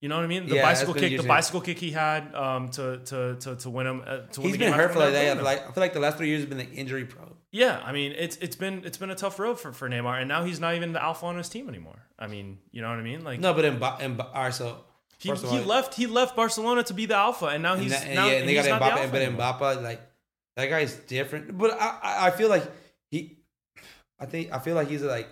[0.00, 0.48] You know what I mean?
[0.48, 3.86] The Yeah, bicycle kick, the bicycle kick he had um, to, to to to win
[3.86, 4.02] him.
[4.06, 5.42] Uh, to win he's been hurt for like that.
[5.42, 7.36] Like I feel like the last three years have been like injury pro.
[7.50, 10.28] Yeah, I mean it's it's been it's been a tough road for, for Neymar, and
[10.28, 12.06] now he's not even the alpha on his team anymore.
[12.18, 13.24] I mean, you know what I mean?
[13.24, 14.84] Like No, but in, in all right, so
[15.18, 18.04] he, he left he left Barcelona to be the alpha, and now and he's that-
[18.06, 19.58] and now, yeah, and and they got not the Mbappe, but.
[19.60, 20.00] Mbappe like
[20.56, 21.56] that guy's different.
[21.58, 22.64] But I, I I feel like
[23.10, 23.38] he,
[24.20, 25.28] I think I feel like he's like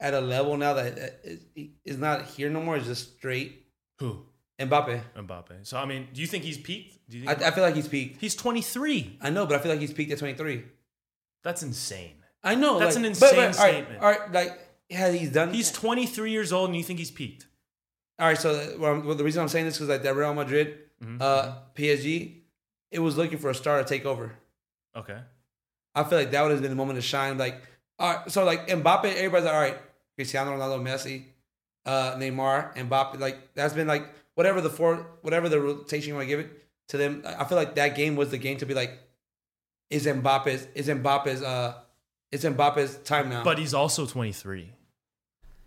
[0.00, 1.20] at a level now that
[1.54, 2.76] he is not here no more.
[2.76, 3.65] It's just straight
[3.98, 4.22] Who
[4.60, 5.00] Mbappe.
[5.16, 5.66] Mbappe?
[5.66, 6.98] So I mean, do you think he's peaked?
[7.08, 8.20] Do you I, think I feel like he's peaked.
[8.20, 9.18] he's twenty three?
[9.20, 10.64] I know, but I feel like he's peaked at 23.
[11.44, 12.14] That's insane.
[12.42, 12.78] I know.
[12.78, 14.02] That's like, an insane all right, statement.
[14.02, 14.58] All right, like
[14.90, 15.52] has he's done?
[15.52, 17.46] He's twenty three years old, and you think he's peaked?
[18.18, 18.38] all right.
[18.38, 21.20] So well, well, the reason I'm saying this is like that Real Madrid, Mhm.
[21.20, 22.42] uh, PSG,
[22.90, 24.32] it was looking for a star to take over.
[24.96, 25.18] Okay.
[25.94, 27.36] I feel like that would have been the moment to shine.
[27.38, 27.60] Like,
[27.98, 29.78] all right, so like Mbappe, everybody's like, all right,
[30.16, 31.24] Cristiano Ronaldo, Messi,
[31.86, 33.18] uh, Neymar, and Mbappe.
[33.18, 36.50] Like that's been like whatever the four, whatever the rotation you want to give it
[36.88, 37.22] to them.
[37.24, 38.98] I feel like that game was the game to be like,
[39.88, 41.74] is Mbappe's, is Mbappe's, uh,
[42.30, 43.42] it's Mbappe's time now.
[43.42, 44.72] But he's also 23.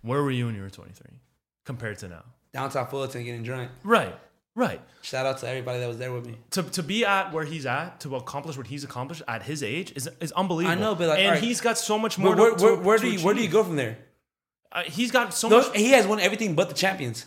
[0.02, 1.18] Where were you when you were 23
[1.66, 2.24] compared to now?
[2.54, 3.70] downtown Fullerton getting drunk.
[3.84, 4.16] Right,
[4.56, 4.82] right.
[5.02, 6.38] Shout out to everybody that was there with me.
[6.52, 9.94] To, to be at where he's at, to accomplish what he's accomplished at his age
[9.96, 10.78] is, is unbelievable.
[10.78, 11.44] I know, but, like, and alright.
[11.44, 12.36] he's got so much more.
[12.36, 13.98] Where, to, where, where to do you where do you go from there?
[14.72, 15.78] Uh, he's got so Those, much.
[15.78, 17.26] he has won everything but the champions.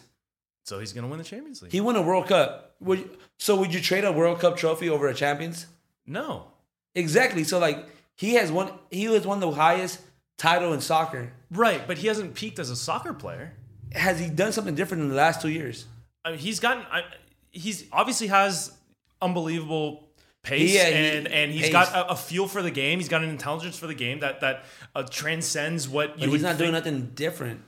[0.64, 1.72] So he's gonna win the Champions League.
[1.72, 2.76] He won a World Cup.
[2.81, 5.66] Would you- so would you trade a World Cup trophy over a champions?
[6.07, 6.46] no,
[6.94, 7.42] Exactly.
[7.42, 8.70] So like he has won.
[8.90, 10.00] He was won the highest
[10.38, 11.33] title in soccer.
[11.50, 13.55] right, but he hasn't peaked as a soccer player.
[13.92, 15.87] Has he done something different in the last two years?
[16.24, 16.85] I mean, he's gotten.
[16.92, 17.02] I,
[17.50, 18.72] he's obviously has
[19.20, 20.09] unbelievable
[20.42, 21.72] pace, Yeah, he- and and he's pace.
[21.72, 22.98] got a, a feel for the game.
[22.98, 26.42] He's got an intelligence for the game that that uh, transcends what you But he's
[26.42, 26.59] not think.
[26.59, 27.62] doing nothing different.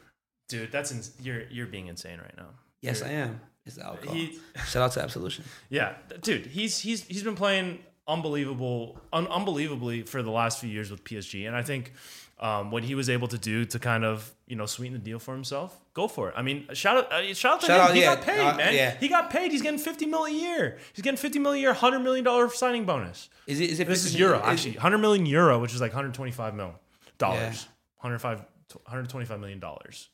[0.49, 2.49] Dude, that's ins- you're you're being insane right now.
[2.81, 3.41] Yes, I am.
[3.67, 4.15] It's alcohol.
[4.15, 5.45] He- Shout out to Absolution.
[5.71, 10.91] Yeah, dude, he's he's he's been playing unbelievable, un- unbelievably for the last few years
[10.91, 11.93] with PSG, and I think
[12.41, 15.19] um, what he was able to do to kind of you know sweeten the deal
[15.19, 16.35] for himself, go for it.
[16.37, 17.87] I mean, shout out, uh, shout out to Shout him.
[17.91, 18.75] out, he yeah, got paid, uh, man.
[18.75, 18.97] yeah.
[18.99, 19.53] He got paid.
[19.53, 20.79] He's getting fifty mil a year.
[20.93, 23.29] He's getting fifty mil a year, hundred million dollar signing bonus.
[23.47, 23.71] Is it?
[23.71, 23.87] Is it?
[23.87, 26.75] This is euro, is- actually, hundred million euro, which is like hundred twenty five mil
[27.19, 28.09] dollars, Yeah.
[28.09, 28.39] 105,
[28.85, 30.09] 125 million dollars.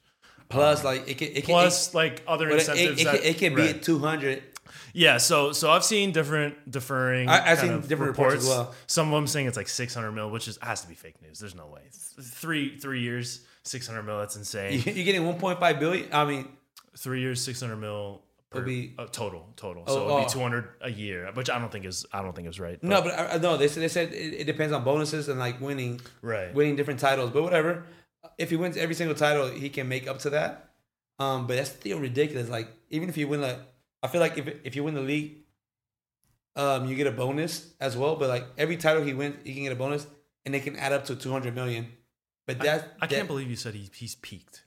[0.49, 3.01] Plus, like it can, it can, Plus, like other it, it, incentives.
[3.01, 3.77] it, that, can, it can be right.
[3.77, 4.43] at two hundred.
[4.93, 7.29] Yeah, so so I've seen different deferring.
[7.29, 8.75] I- I've seen different reports as well.
[8.87, 11.39] Some of them saying it's like 600 mil, which is has to be fake news.
[11.39, 11.83] There's no way.
[11.91, 14.19] Three three years, 600 mil.
[14.19, 14.83] That's insane.
[14.85, 16.09] You're getting one point five billion.
[16.13, 16.49] I mean,
[16.97, 18.23] Three years, 600 mil.
[18.51, 19.85] Per, be- uh, total total.
[19.87, 20.25] Oh, So it'd oh.
[20.25, 22.83] be 200 a year, which I don't think is I don't think is right.
[22.83, 23.57] no, but I, I- no.
[23.57, 26.53] They said they said it, it depends on bonuses and like winning, right.
[26.53, 27.31] winning different titles.
[27.31, 27.85] But whatever.
[28.39, 30.71] If he wins every single title, he can make up to that.
[31.21, 32.49] Um, but that's still ridiculous.
[32.49, 33.59] Like even if you win, like
[34.03, 35.39] I feel like if if you win the league,
[36.57, 38.17] um, you get a bonus as well.
[38.17, 40.07] But like every title he wins, he can get a bonus,
[40.45, 41.89] and they can add up to two hundred million.
[42.47, 44.65] But that I can't believe you said he, he's peaked.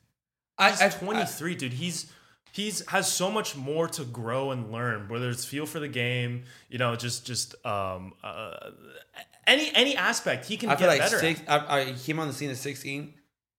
[0.57, 1.73] I, He's I, 23, dude.
[1.73, 2.11] He's
[2.51, 5.09] he's has so much more to grow and learn.
[5.09, 8.69] Whether it's feel for the game, you know, just just um uh,
[9.47, 11.19] any any aspect he can I get feel like better.
[11.19, 11.41] six.
[11.47, 13.15] I, I came on the scene at sixteen,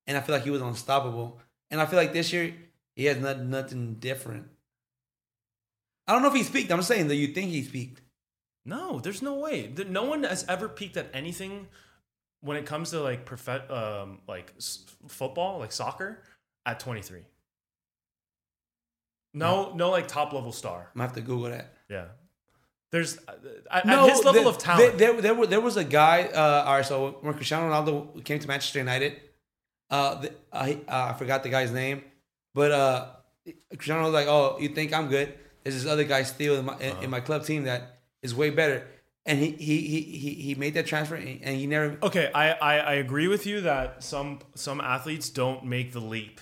[0.06, 1.40] and I feel like he was unstoppable.
[1.70, 2.54] And I feel like this year
[2.94, 4.46] he has not, nothing different.
[6.07, 6.71] I don't know if he's peaked.
[6.71, 8.01] I'm saying that you think he's peaked.
[8.67, 9.73] No, there's no way.
[9.88, 11.69] No one has ever peaked at anything
[12.40, 16.23] when it comes to like prof- um like s- football, like soccer,
[16.67, 17.21] at 23.
[19.33, 20.88] No, no, like top level star.
[20.95, 21.73] I'm gonna have to Google that.
[21.88, 22.07] Yeah.
[22.93, 23.33] There's uh,
[23.71, 24.99] at, at his level of talent.
[24.99, 26.25] There, there, there, were- there was a guy.
[26.33, 29.21] Uh, all right, so when Cristiano Ronaldo came to Manchester United,
[29.90, 30.29] uh, the,
[30.64, 32.05] he- uh, I forgot the guy's name,
[32.55, 33.07] but uh,
[33.77, 35.35] Cristiano was like, "Oh, you think I'm good?
[35.64, 37.03] There's this other guy still in my in, Uh-huh.
[37.03, 38.87] in my club team that is way better."
[39.27, 41.96] And he he he he, made that transfer, and he never.
[42.03, 46.40] Okay, I, I I agree with you that some some athletes don't make the leap.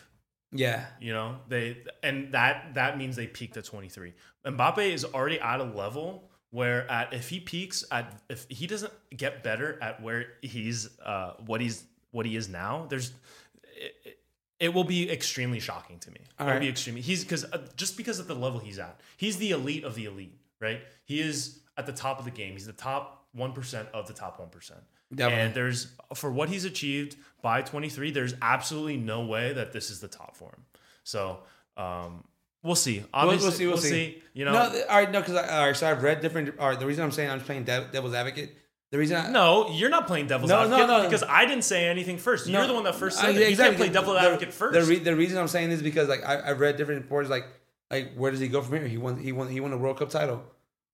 [0.54, 4.12] Yeah, You know, they and that that means they peaked at 23.
[4.44, 8.92] Mbappe is already at a level where at if he peaks at if he doesn't
[9.16, 13.12] get better at where he's uh what he's what he is now, there's
[14.62, 16.20] it- will be extremely shocking to me.
[16.38, 16.60] All it will right.
[16.60, 19.84] be extremely he's because uh, just because of the level he's at, he's the elite
[19.84, 20.80] of the elite, right?
[21.04, 22.52] He is at the top of the game.
[22.52, 24.80] He's the top one percent of the top one percent.
[25.14, 25.44] Definitely.
[25.44, 30.00] And there's for what he's achieved by 23, there's absolutely no way that this is
[30.00, 30.64] the top for him.
[31.04, 31.40] So
[31.76, 32.24] um,
[32.62, 33.04] we'll see.
[33.12, 34.22] Obviously, we'll see, we'll see.
[34.32, 36.58] You know, no, all right, no, because all right, so I've read different.
[36.58, 38.56] All right, the reason I'm saying I'm playing devil's advocate.
[38.92, 41.02] The reason I, no, you're not playing devil's No, no, advocate no.
[41.08, 42.46] because I didn't say anything first.
[42.46, 43.34] No, you're the one that first I- said.
[43.36, 43.64] You exactly.
[43.64, 44.74] can't play devil's The- advocate first.
[44.78, 47.28] The, re- the reason I'm saying this is because like I, I've read different reports
[47.28, 47.46] like
[47.90, 48.86] like where does he go from here?
[48.86, 50.44] He won he won he won a World Cup title.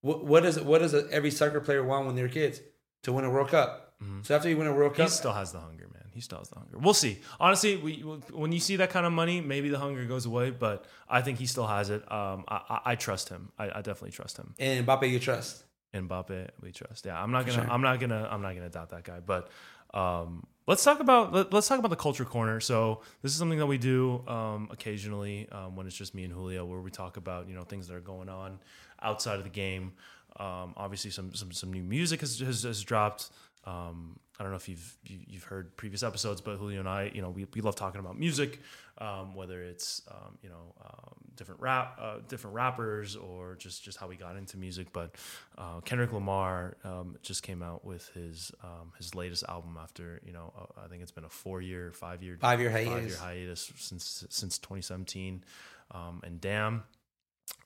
[0.00, 2.60] What what is what does every soccer player want when they're kids
[3.02, 3.94] to win a World Cup?
[4.22, 6.04] So after you win a World he Cup, he still has the hunger, man.
[6.12, 6.78] He still has the hunger.
[6.78, 7.18] We'll see.
[7.40, 7.94] Honestly, we,
[8.32, 10.50] when you see that kind of money, maybe the hunger goes away.
[10.50, 12.02] But I think he still has it.
[12.12, 13.50] Um, I, I, I trust him.
[13.58, 14.54] I, I definitely trust him.
[14.60, 15.64] and Mbappe you trust.
[15.92, 17.06] And Mbappe, we trust.
[17.06, 17.70] Yeah, I'm not gonna, sure.
[17.70, 19.20] I'm not gonna, I'm not gonna doubt that guy.
[19.24, 19.48] But
[19.94, 22.60] um, let's talk about let, us talk about the culture corner.
[22.60, 26.32] So this is something that we do um, occasionally um, when it's just me and
[26.32, 28.58] Julio, where we talk about you know things that are going on
[29.02, 29.92] outside of the game.
[30.38, 33.30] Um, obviously, some some some new music has has, has dropped.
[33.68, 37.10] Um, I don't know if you've you, you've heard previous episodes, but Julio and I,
[37.12, 38.60] you know, we, we love talking about music,
[38.98, 43.98] um, whether it's um, you know um, different rap, uh, different rappers, or just just
[43.98, 44.92] how we got into music.
[44.92, 45.16] But
[45.58, 50.32] uh, Kendrick Lamar um, just came out with his um, his latest album after you
[50.32, 53.08] know uh, I think it's been a four year, five year, Five year five hiatus.
[53.10, 55.42] year hiatus since since 2017,
[55.90, 56.84] um, and damn.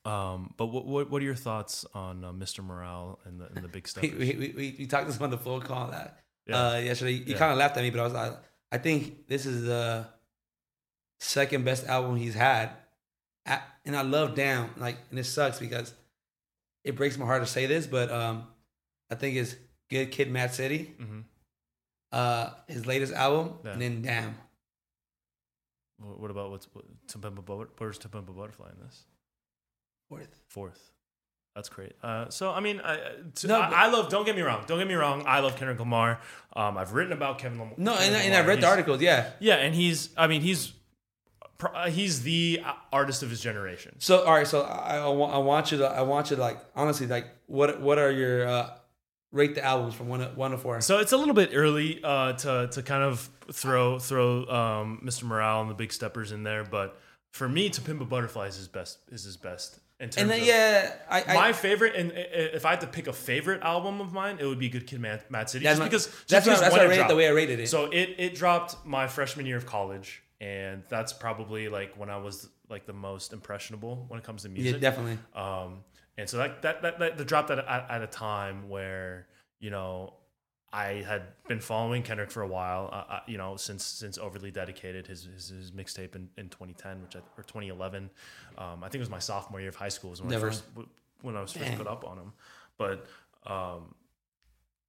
[0.05, 2.65] Um, but what, what what are your thoughts on uh, Mr.
[2.65, 4.03] Morale and the and the big stuff?
[4.11, 6.69] We, we, we, we, talked this on the phone call that Yeah.
[6.71, 7.13] uh, yesterday.
[7.13, 7.39] You Yeah.
[7.39, 8.33] kind of laughed at me, but I was like,
[8.71, 10.07] I think this is the
[11.21, 12.71] second best album he's had,
[13.47, 14.71] and I love Damn.
[14.77, 15.95] Like, and it sucks because
[16.85, 18.47] it breaks my heart to say this, but um,
[19.11, 19.55] I think it's
[19.89, 21.21] Good Kid, Mad City, hmm
[22.11, 23.73] uh, his latest album, Yeah.
[23.73, 24.35] and then Damn.
[25.99, 29.05] What about what's what, To Pimp a Butter- where's To Pimp a Butterfly in this?
[30.19, 30.41] Fourth.
[30.49, 30.91] Fourth.
[31.55, 31.93] That's great.
[32.03, 32.99] Uh, so I mean, I,
[33.37, 34.09] to, No, I, I love.
[34.09, 34.65] Don't get me wrong.
[34.67, 35.23] Don't get me wrong.
[35.27, 36.21] I love Kendrick Lamar.
[36.57, 37.75] Um, I've written about Kevin Lamar.
[37.77, 38.49] No, and, Kendrick and I Lamar.
[38.55, 39.01] read the articles.
[39.03, 39.31] Yeah.
[39.41, 40.09] Yeah, and he's.
[40.17, 40.73] I mean, he's.
[41.63, 43.95] uh, He's the artist of his generation.
[43.99, 46.59] So all right, so I, I, I want you to I want you to like
[46.75, 48.71] honestly like what what are your uh,
[49.31, 50.81] rate the albums from one to, one to four?
[50.81, 55.25] So it's a little bit early uh, to to kind of throw throw um, Mr.
[55.25, 56.99] Morale and the Big Steppers in there, but
[57.33, 58.99] for me, To Pimp a Butterfly is his best.
[59.13, 59.79] Is his best.
[60.03, 63.07] And then yeah, I, I my favorite, and i- i- if I had to pick
[63.07, 65.65] a favorite album of mine, it would be Good Kid, Mad, Mad City.
[65.65, 67.69] That's just my- because, just that's because that's I rated the way I rated it.
[67.69, 72.17] So it it dropped my freshman year of college, and that's probably like when I
[72.17, 74.75] was like the most impressionable when it comes to music.
[74.75, 75.19] yeah, definitely.
[75.35, 75.85] Um,
[76.19, 79.27] and so that that that, that the dropped at, at at a time where
[79.61, 80.15] you know
[80.73, 84.51] I had been following Kendrick for a while, uh, uh, you know, since since overly
[84.51, 88.11] dedicated his his, his mixtape in, in 2010, which I, or 2011,
[88.57, 90.49] um, I think it was my sophomore year of high school was when Never.
[90.49, 90.65] I first
[91.21, 91.77] when I was first Dang.
[91.77, 92.33] put up on him.
[92.79, 93.07] But
[93.47, 93.95] um,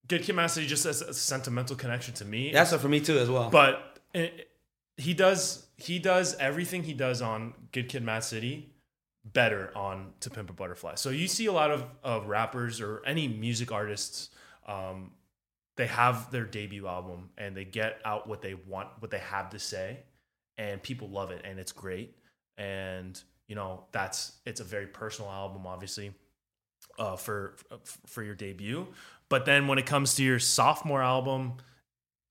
[0.07, 2.51] Good Kid, Mad City just has a sentimental connection to me.
[2.51, 3.49] That's what for me too as well.
[3.49, 4.49] But it,
[4.97, 8.69] he does he does everything he does on Good Kid, Mad City
[9.25, 10.95] better on To Pimp a Butterfly.
[10.95, 14.29] So you see a lot of, of rappers or any music artists,
[14.67, 15.11] um,
[15.75, 19.49] they have their debut album and they get out what they want, what they have
[19.51, 19.99] to say,
[20.57, 22.15] and people love it and it's great.
[22.57, 26.13] And you know that's it's a very personal album, obviously,
[26.99, 27.55] uh, for
[28.05, 28.87] for your debut.
[29.29, 31.53] But then when it comes to your sophomore album,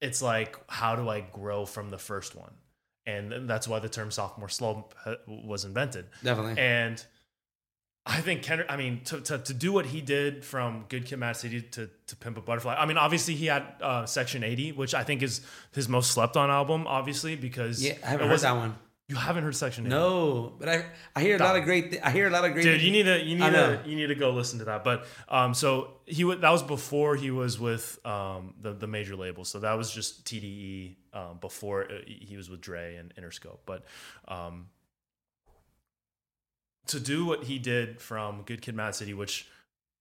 [0.00, 2.52] it's like how do I grow from the first one?
[3.04, 6.06] And that's why the term sophomore slump uh, was invented.
[6.22, 6.62] Definitely.
[6.62, 7.04] And
[8.04, 11.18] I think Kendrick, I mean, to, to, to do what he did from Good Kid
[11.18, 14.72] Mad City to, to Pimp a Butterfly, I mean, obviously he had uh, Section 80,
[14.72, 15.40] which I think is
[15.72, 18.74] his most slept on album, obviously, because yeah, I haven't heard that one.
[19.08, 19.90] You haven't heard Section 80?
[19.90, 20.84] No, but I
[21.14, 21.90] I hear a lot of great.
[21.90, 22.62] Th- I hear a lot of great.
[22.62, 24.84] Dude, you need to you need to you need to go listen to that.
[24.84, 29.14] But um, so he wa- that was before he was with um the the major
[29.14, 29.44] label.
[29.44, 33.58] So that was just TDE um before uh, he was with Dre and Interscope.
[33.66, 33.84] But
[34.28, 34.68] um,
[36.86, 39.46] to do what he did from Good Kid, Mad City, which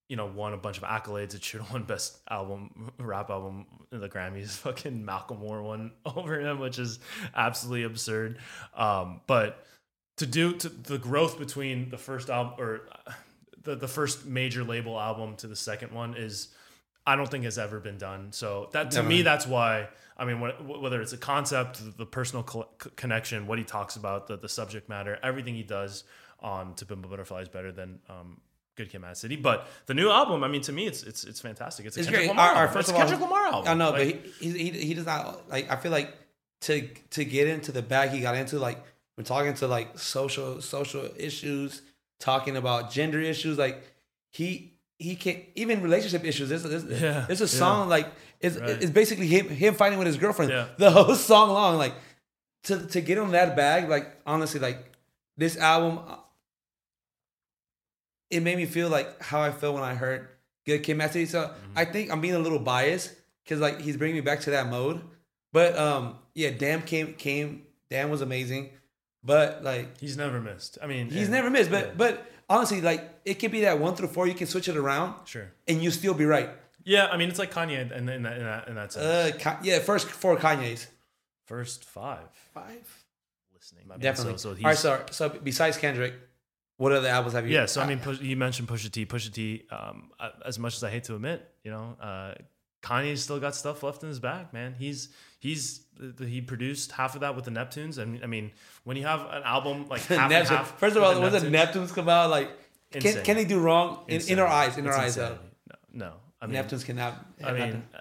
[0.10, 1.34] you know won a bunch of accolades.
[1.36, 4.50] It should have won best album rap album in the Grammys.
[4.58, 7.00] Fucking Macklemore won over him, which is
[7.36, 8.40] absolutely absurd.
[8.76, 9.66] Um, but
[10.18, 12.82] to do to the growth between the first album or
[13.64, 16.50] the the first major label album to the second one is
[17.06, 18.32] I don't think has ever been done.
[18.32, 19.18] So that to Definitely.
[19.18, 23.60] me that's why I mean wh- whether it's a concept, the personal co- connection, what
[23.60, 26.04] he talks about, the the subject matter, everything he does
[26.42, 28.42] on To Pimp a Butterfly is better than um,
[28.76, 29.36] Good Kid, Mad City.
[29.36, 31.86] But the new album, I mean, to me, it's it's it's fantastic.
[31.86, 32.30] It's a It's Kendrick great.
[32.30, 32.50] Lamar.
[32.50, 32.74] Our- our- album.
[32.74, 33.72] first it's of a all, Kendrick Lamar album.
[33.72, 35.70] I know, Like, but he, he he does not like.
[35.72, 36.16] I feel like
[36.62, 38.80] to to get into the bag he got into, like
[39.18, 41.82] we're talking to like social social issues,
[42.20, 43.84] talking about gender issues, like
[44.30, 46.50] he he can't even relationship issues.
[46.50, 47.60] There's there's, Yeah, there's a yeah.
[47.60, 48.08] song like
[48.40, 48.70] it's Right.
[48.82, 50.68] it's basically him him fighting with his girlfriend Yeah.
[50.78, 51.78] the whole song long.
[51.78, 51.94] Like
[52.64, 54.92] to to get on that bag, like honestly, like
[55.38, 56.00] this album,
[58.32, 60.28] it made me feel like how I felt when I heard
[60.66, 61.26] Good Kid, Mad City.
[61.26, 61.78] So Mm-hmm.
[61.78, 63.14] I think I'm being a little biased
[63.44, 65.02] because like he's bringing me back to that mode.
[65.54, 67.64] But um, yeah, Damn came came.
[67.90, 68.70] Damn was amazing,
[69.24, 70.78] but like he's never missed.
[70.82, 71.70] I mean, he's and- never missed.
[71.70, 74.28] But yeah, but honestly, like it could be that one through four.
[74.28, 75.52] You can switch it around sure.
[75.68, 76.50] and you still be right.
[76.84, 79.06] Yeah, I mean, it's like Kanye in, in that in that in that sense.
[79.46, 80.88] Uh, yeah, first four Kanye's.
[81.46, 83.04] First five Five.
[83.54, 83.84] listening.
[83.90, 84.38] I mean, Definitely.
[84.38, 86.14] So, so All right, so so besides Kendrick,
[86.78, 87.54] what other albums have you?
[87.54, 89.06] Yeah, so I mean, Push, you mentioned Pusha T.
[89.06, 89.64] Pusha T.
[89.72, 92.34] Um, uh, as much as I hate to admit, you know, uh,
[92.82, 94.76] Kanye's still got stuff left in his bag, man.
[94.78, 95.82] He's he's
[96.20, 98.52] he produced half of that with the Neptunes, and I mean,
[98.84, 100.58] when you have an album like half Neptune.
[100.58, 102.50] half, First of all, when the Neptunes, come out, like
[102.92, 103.24] can, Insane.
[103.24, 104.78] can they do wrong in, in our eyes?
[104.78, 105.38] In our It's eyes, though.
[105.94, 106.14] No, no.
[106.42, 107.24] I mean, Neptunes cannot.
[107.44, 108.00] I mean, uh,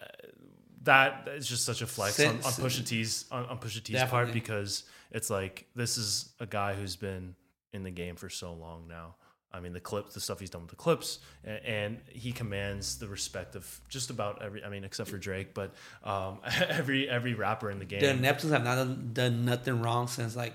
[0.84, 3.96] that is just such a flex on, on Since- Pusha T's on, on Pusha T's
[3.96, 4.08] Definitely.
[4.08, 7.34] part because it's like this is a guy who's been
[7.72, 9.14] in the game for so long now.
[9.52, 12.98] I mean, the Clipse, the stuff he's done with the Clipse, and, and he commands
[12.98, 14.62] the respect of just about every.
[14.62, 18.00] I mean, except for Drake, but um, every every rapper in the game.
[18.00, 20.54] the Neptunes have not done, nothing wrong since like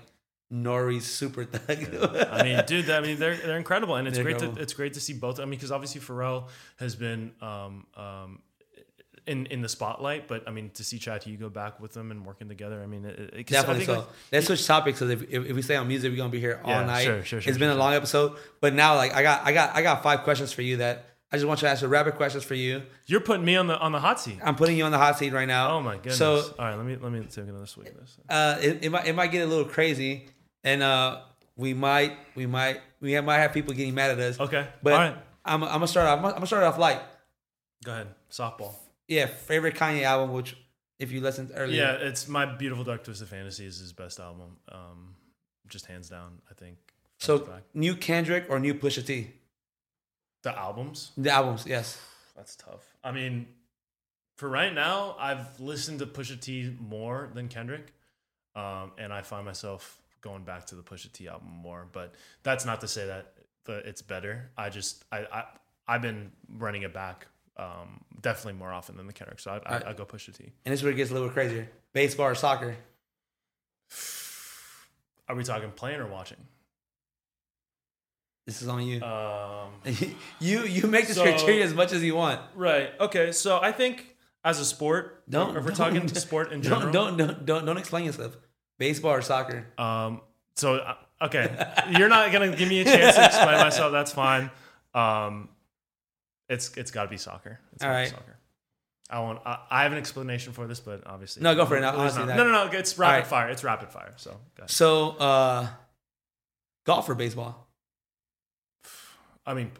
[0.50, 1.94] Nori's Super Thug.
[2.30, 4.56] I mean, dude, I mean, they're they're incredible, and it's They're great incredible.
[4.56, 5.40] to it's great to see both.
[5.40, 8.40] I mean, because obviously Pharrell has been um, um,
[9.26, 12.24] in in the spotlight, but I mean, to see Chad Hugo back with them and
[12.24, 13.94] working together, I mean, it, it, Definitely so.
[13.98, 16.40] like, Let's switch topics because if, if, if we stay on music, we're gonna be
[16.40, 17.04] here all Yeah, night.
[17.04, 19.52] sure, sure, sure, It's been sure, a long episode, but now like I got I
[19.52, 21.88] got I got five questions for you that I just want you to ask the
[21.88, 22.82] rapid questions for you.
[23.06, 24.38] you're putting me on the on the hot seat.
[24.42, 25.72] I'm putting you on the hot seat right now.
[25.72, 26.18] Oh my goodness!
[26.18, 27.76] So all right, let me let me take another this.
[28.28, 30.26] uh, it, it might it might get a little crazy,
[30.62, 31.22] and uh,
[31.56, 34.38] we might we might we might have people getting mad at us.
[34.38, 36.24] Okay, But all right, I'm I'm gonna start off.
[36.24, 37.00] I'm gonna start off light.
[37.84, 38.08] go ahead.
[38.30, 38.74] Softball.
[39.08, 40.56] Yeah, favorite Kanye album, which
[40.98, 44.56] if you listened earlier, Yeah, it's my beautiful dark twisted fantasy is his best album.
[44.70, 45.14] Um,
[45.68, 46.78] just hands down, I think.
[47.18, 49.30] So new Kendrick or new Pusha T?
[50.46, 51.10] the albums.
[51.16, 52.00] The albums, yes.
[52.36, 52.94] That's tough.
[53.02, 53.48] I mean,
[54.36, 57.92] for right now, I've listened to Pusha T more than Kendrick,
[58.54, 61.86] um, and I find myself going back to the Pusha T album more.
[61.90, 62.14] But
[62.44, 63.32] that's not to say that
[63.64, 64.50] the, it's better.
[64.56, 65.44] I just I, I
[65.88, 67.26] I've been running it back
[67.58, 69.90] um, definitely more often than the Kendrick, so I, I.
[69.90, 70.44] I go Pusha T.
[70.64, 71.68] And this is where it gets a little crazier.
[71.92, 72.76] Baseball or soccer?
[75.28, 76.36] Are we talking playing or watching?
[78.46, 79.02] This is on you.
[79.02, 79.70] Um,
[80.40, 82.40] you you make this so- criteria as much as you want.
[82.54, 82.90] Right.
[83.00, 83.32] Okay.
[83.32, 85.56] So I think As a sport, Don't.
[85.56, 88.36] if we're don't- talking sport in general, Don't, don't don't don't don't explain yourself.
[88.78, 89.66] Baseball or soccer?
[89.78, 90.20] Um,
[90.54, 91.48] so uh, okay,
[91.98, 93.90] you're not gonna give me a chance to explain myself.
[93.90, 94.50] That's fine.
[94.94, 95.48] Um,
[96.48, 97.58] it's it's got to be soccer.
[97.72, 98.36] It's All gotta be soccer.
[99.08, 99.40] I want.
[99.46, 101.80] I, I have an explanation for this, but obviously No, go for it.
[101.80, 102.36] No, honestly, not.
[102.36, 102.70] no, no, no.
[102.72, 103.26] It's rapid right.
[103.26, 103.48] fire.
[103.50, 104.14] It's rapid fire.
[104.16, 104.36] So.
[104.66, 105.68] So, uh,
[106.84, 107.68] golf or baseball?
[109.46, 109.70] I mean,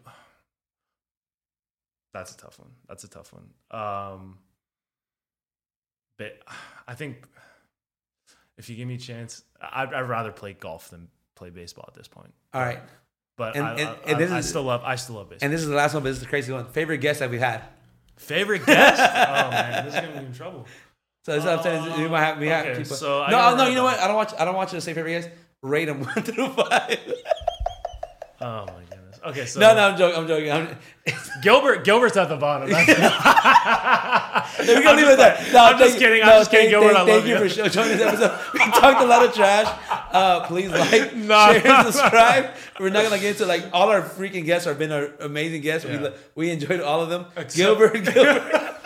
[2.14, 2.70] that's a tough one.
[2.88, 3.48] That's a tough one.
[3.72, 4.38] Um,
[6.18, 6.38] but
[6.86, 7.26] I think
[8.56, 11.94] if you give me a chance, I'd, I'd rather play golf than play baseball at
[11.94, 12.32] this point.
[12.54, 12.80] All right.
[13.37, 14.82] But And- I, and- I, and this I, I is- still love.
[14.84, 15.45] I still love baseball.
[15.47, 16.66] And this is the last one, but this is the crazy one.
[16.68, 17.62] Favorite guest that we've had.
[18.16, 19.01] Favorite guest?
[19.03, 20.66] oh man, this is gonna be in trouble.
[21.24, 21.93] So that's what I'm saying.
[21.93, 22.97] Uh, we might have, we have Okay, people.
[22.97, 23.99] so no, no, you know what?
[24.01, 24.32] I don't watch.
[24.39, 25.28] I don't want you to say favorite guest.
[25.62, 26.99] Rate them one through five.
[28.41, 28.95] Oh my goodness.
[29.26, 30.16] Okay, so no, no, I'm joking.
[30.20, 30.52] I'm joking.
[30.52, 30.76] I'm,
[31.42, 31.84] Gilbert.
[31.84, 32.70] Gilbert's at the bottom.
[32.70, 32.86] That's
[34.68, 35.36] we're gonna I'm leave it there.
[35.52, 37.38] No, I'm just thank- kidding, I'm no, just kidding, Gilbert, I thank, love thank you
[37.44, 37.48] you.
[37.48, 38.38] for joining this episode.
[38.54, 39.66] We talked a lot of trash.
[40.12, 41.52] Uh, please like, No.
[41.52, 42.50] share, and subscribe.
[42.78, 45.86] We're not gonna get into like all our freaking guests have been our amazing guests.
[45.88, 46.00] We Yeah.
[46.00, 47.26] lo- we enjoyed all of them.
[47.36, 48.76] Except- Gilbert, Gilbert.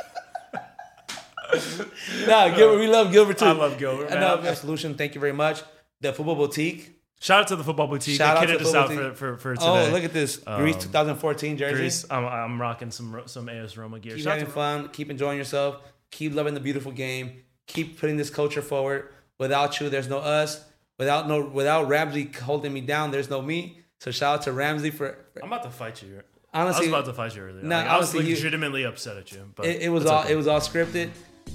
[2.27, 2.79] nah, Gilbert.
[2.79, 3.45] We love Gilbert too.
[3.45, 4.23] I love Gilbert, man.
[4.23, 4.95] uh, Solution.
[4.95, 5.63] Thank you very much.
[6.01, 6.97] The Football Boutique.
[7.21, 8.17] Shout out to the football boutique.
[8.17, 9.89] Shout they out to kitted us out for, for, for today.
[9.89, 10.37] Oh, look at this.
[10.39, 11.75] Greece um, 2014 jersey.
[11.75, 12.07] Greece.
[12.11, 14.15] I'm, I'm rocking some some AS Roma gear.
[14.15, 14.89] Keep Shout out having to fun.
[14.89, 15.83] Keep enjoying yourself.
[16.11, 17.43] Keep loving the beautiful game.
[17.67, 19.11] Keep putting this culture forward.
[19.39, 20.65] Without you, there's no us.
[20.99, 23.79] Without no, without Ramsey holding me down, there's no me.
[24.01, 25.19] So shout out to Ramsey for.
[25.35, 26.23] for- I'm about to fight you.
[26.55, 27.63] Honestly, I was about to fight you earlier.
[27.63, 29.51] Nah, Like, I was honestly, you- legitimately upset at you.
[29.55, 30.33] But it, it was all okay.
[30.33, 31.11] it was all scripted.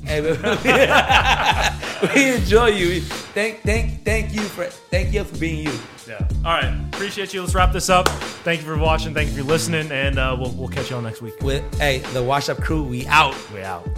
[1.99, 3.01] Hey, but- we enjoy you.
[3.01, 5.73] Thank thank thank you for thank you for being you.
[6.07, 6.27] Yeah.
[6.45, 6.77] All right.
[6.93, 7.41] Appreciate you.
[7.41, 8.07] Let's wrap this up.
[8.43, 9.13] Thank you for watching.
[9.13, 11.39] Thank you for listening, and uh, we'll we'll catch you all next week.
[11.41, 13.35] With hey the Wash Up Crew, we out.
[13.51, 13.87] We out.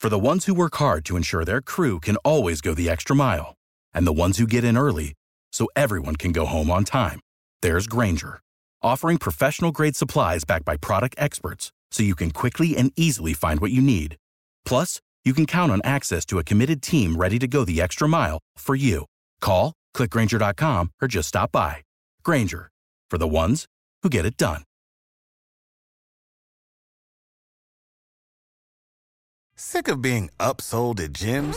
[0.00, 3.16] For the ones who work hard to ensure their crew can always go the extra
[3.16, 3.56] mile,
[3.92, 5.14] and the ones who get in early
[5.52, 7.18] so everyone can go home on time,
[7.62, 8.38] there's Grainger,
[8.82, 13.60] offering professional grade supplies backed by product experts so you can quickly and easily find
[13.60, 14.16] what you need.
[14.64, 18.08] Plus, you can count on access to a committed team ready to go the extra
[18.08, 19.06] mile for you.
[19.40, 21.82] Call, clickgrainger.com, or just stop by.
[22.22, 22.68] Grainger,
[23.10, 23.66] for the ones
[24.02, 24.62] who get it done.
[29.56, 31.56] Sick of being upsold at gyms?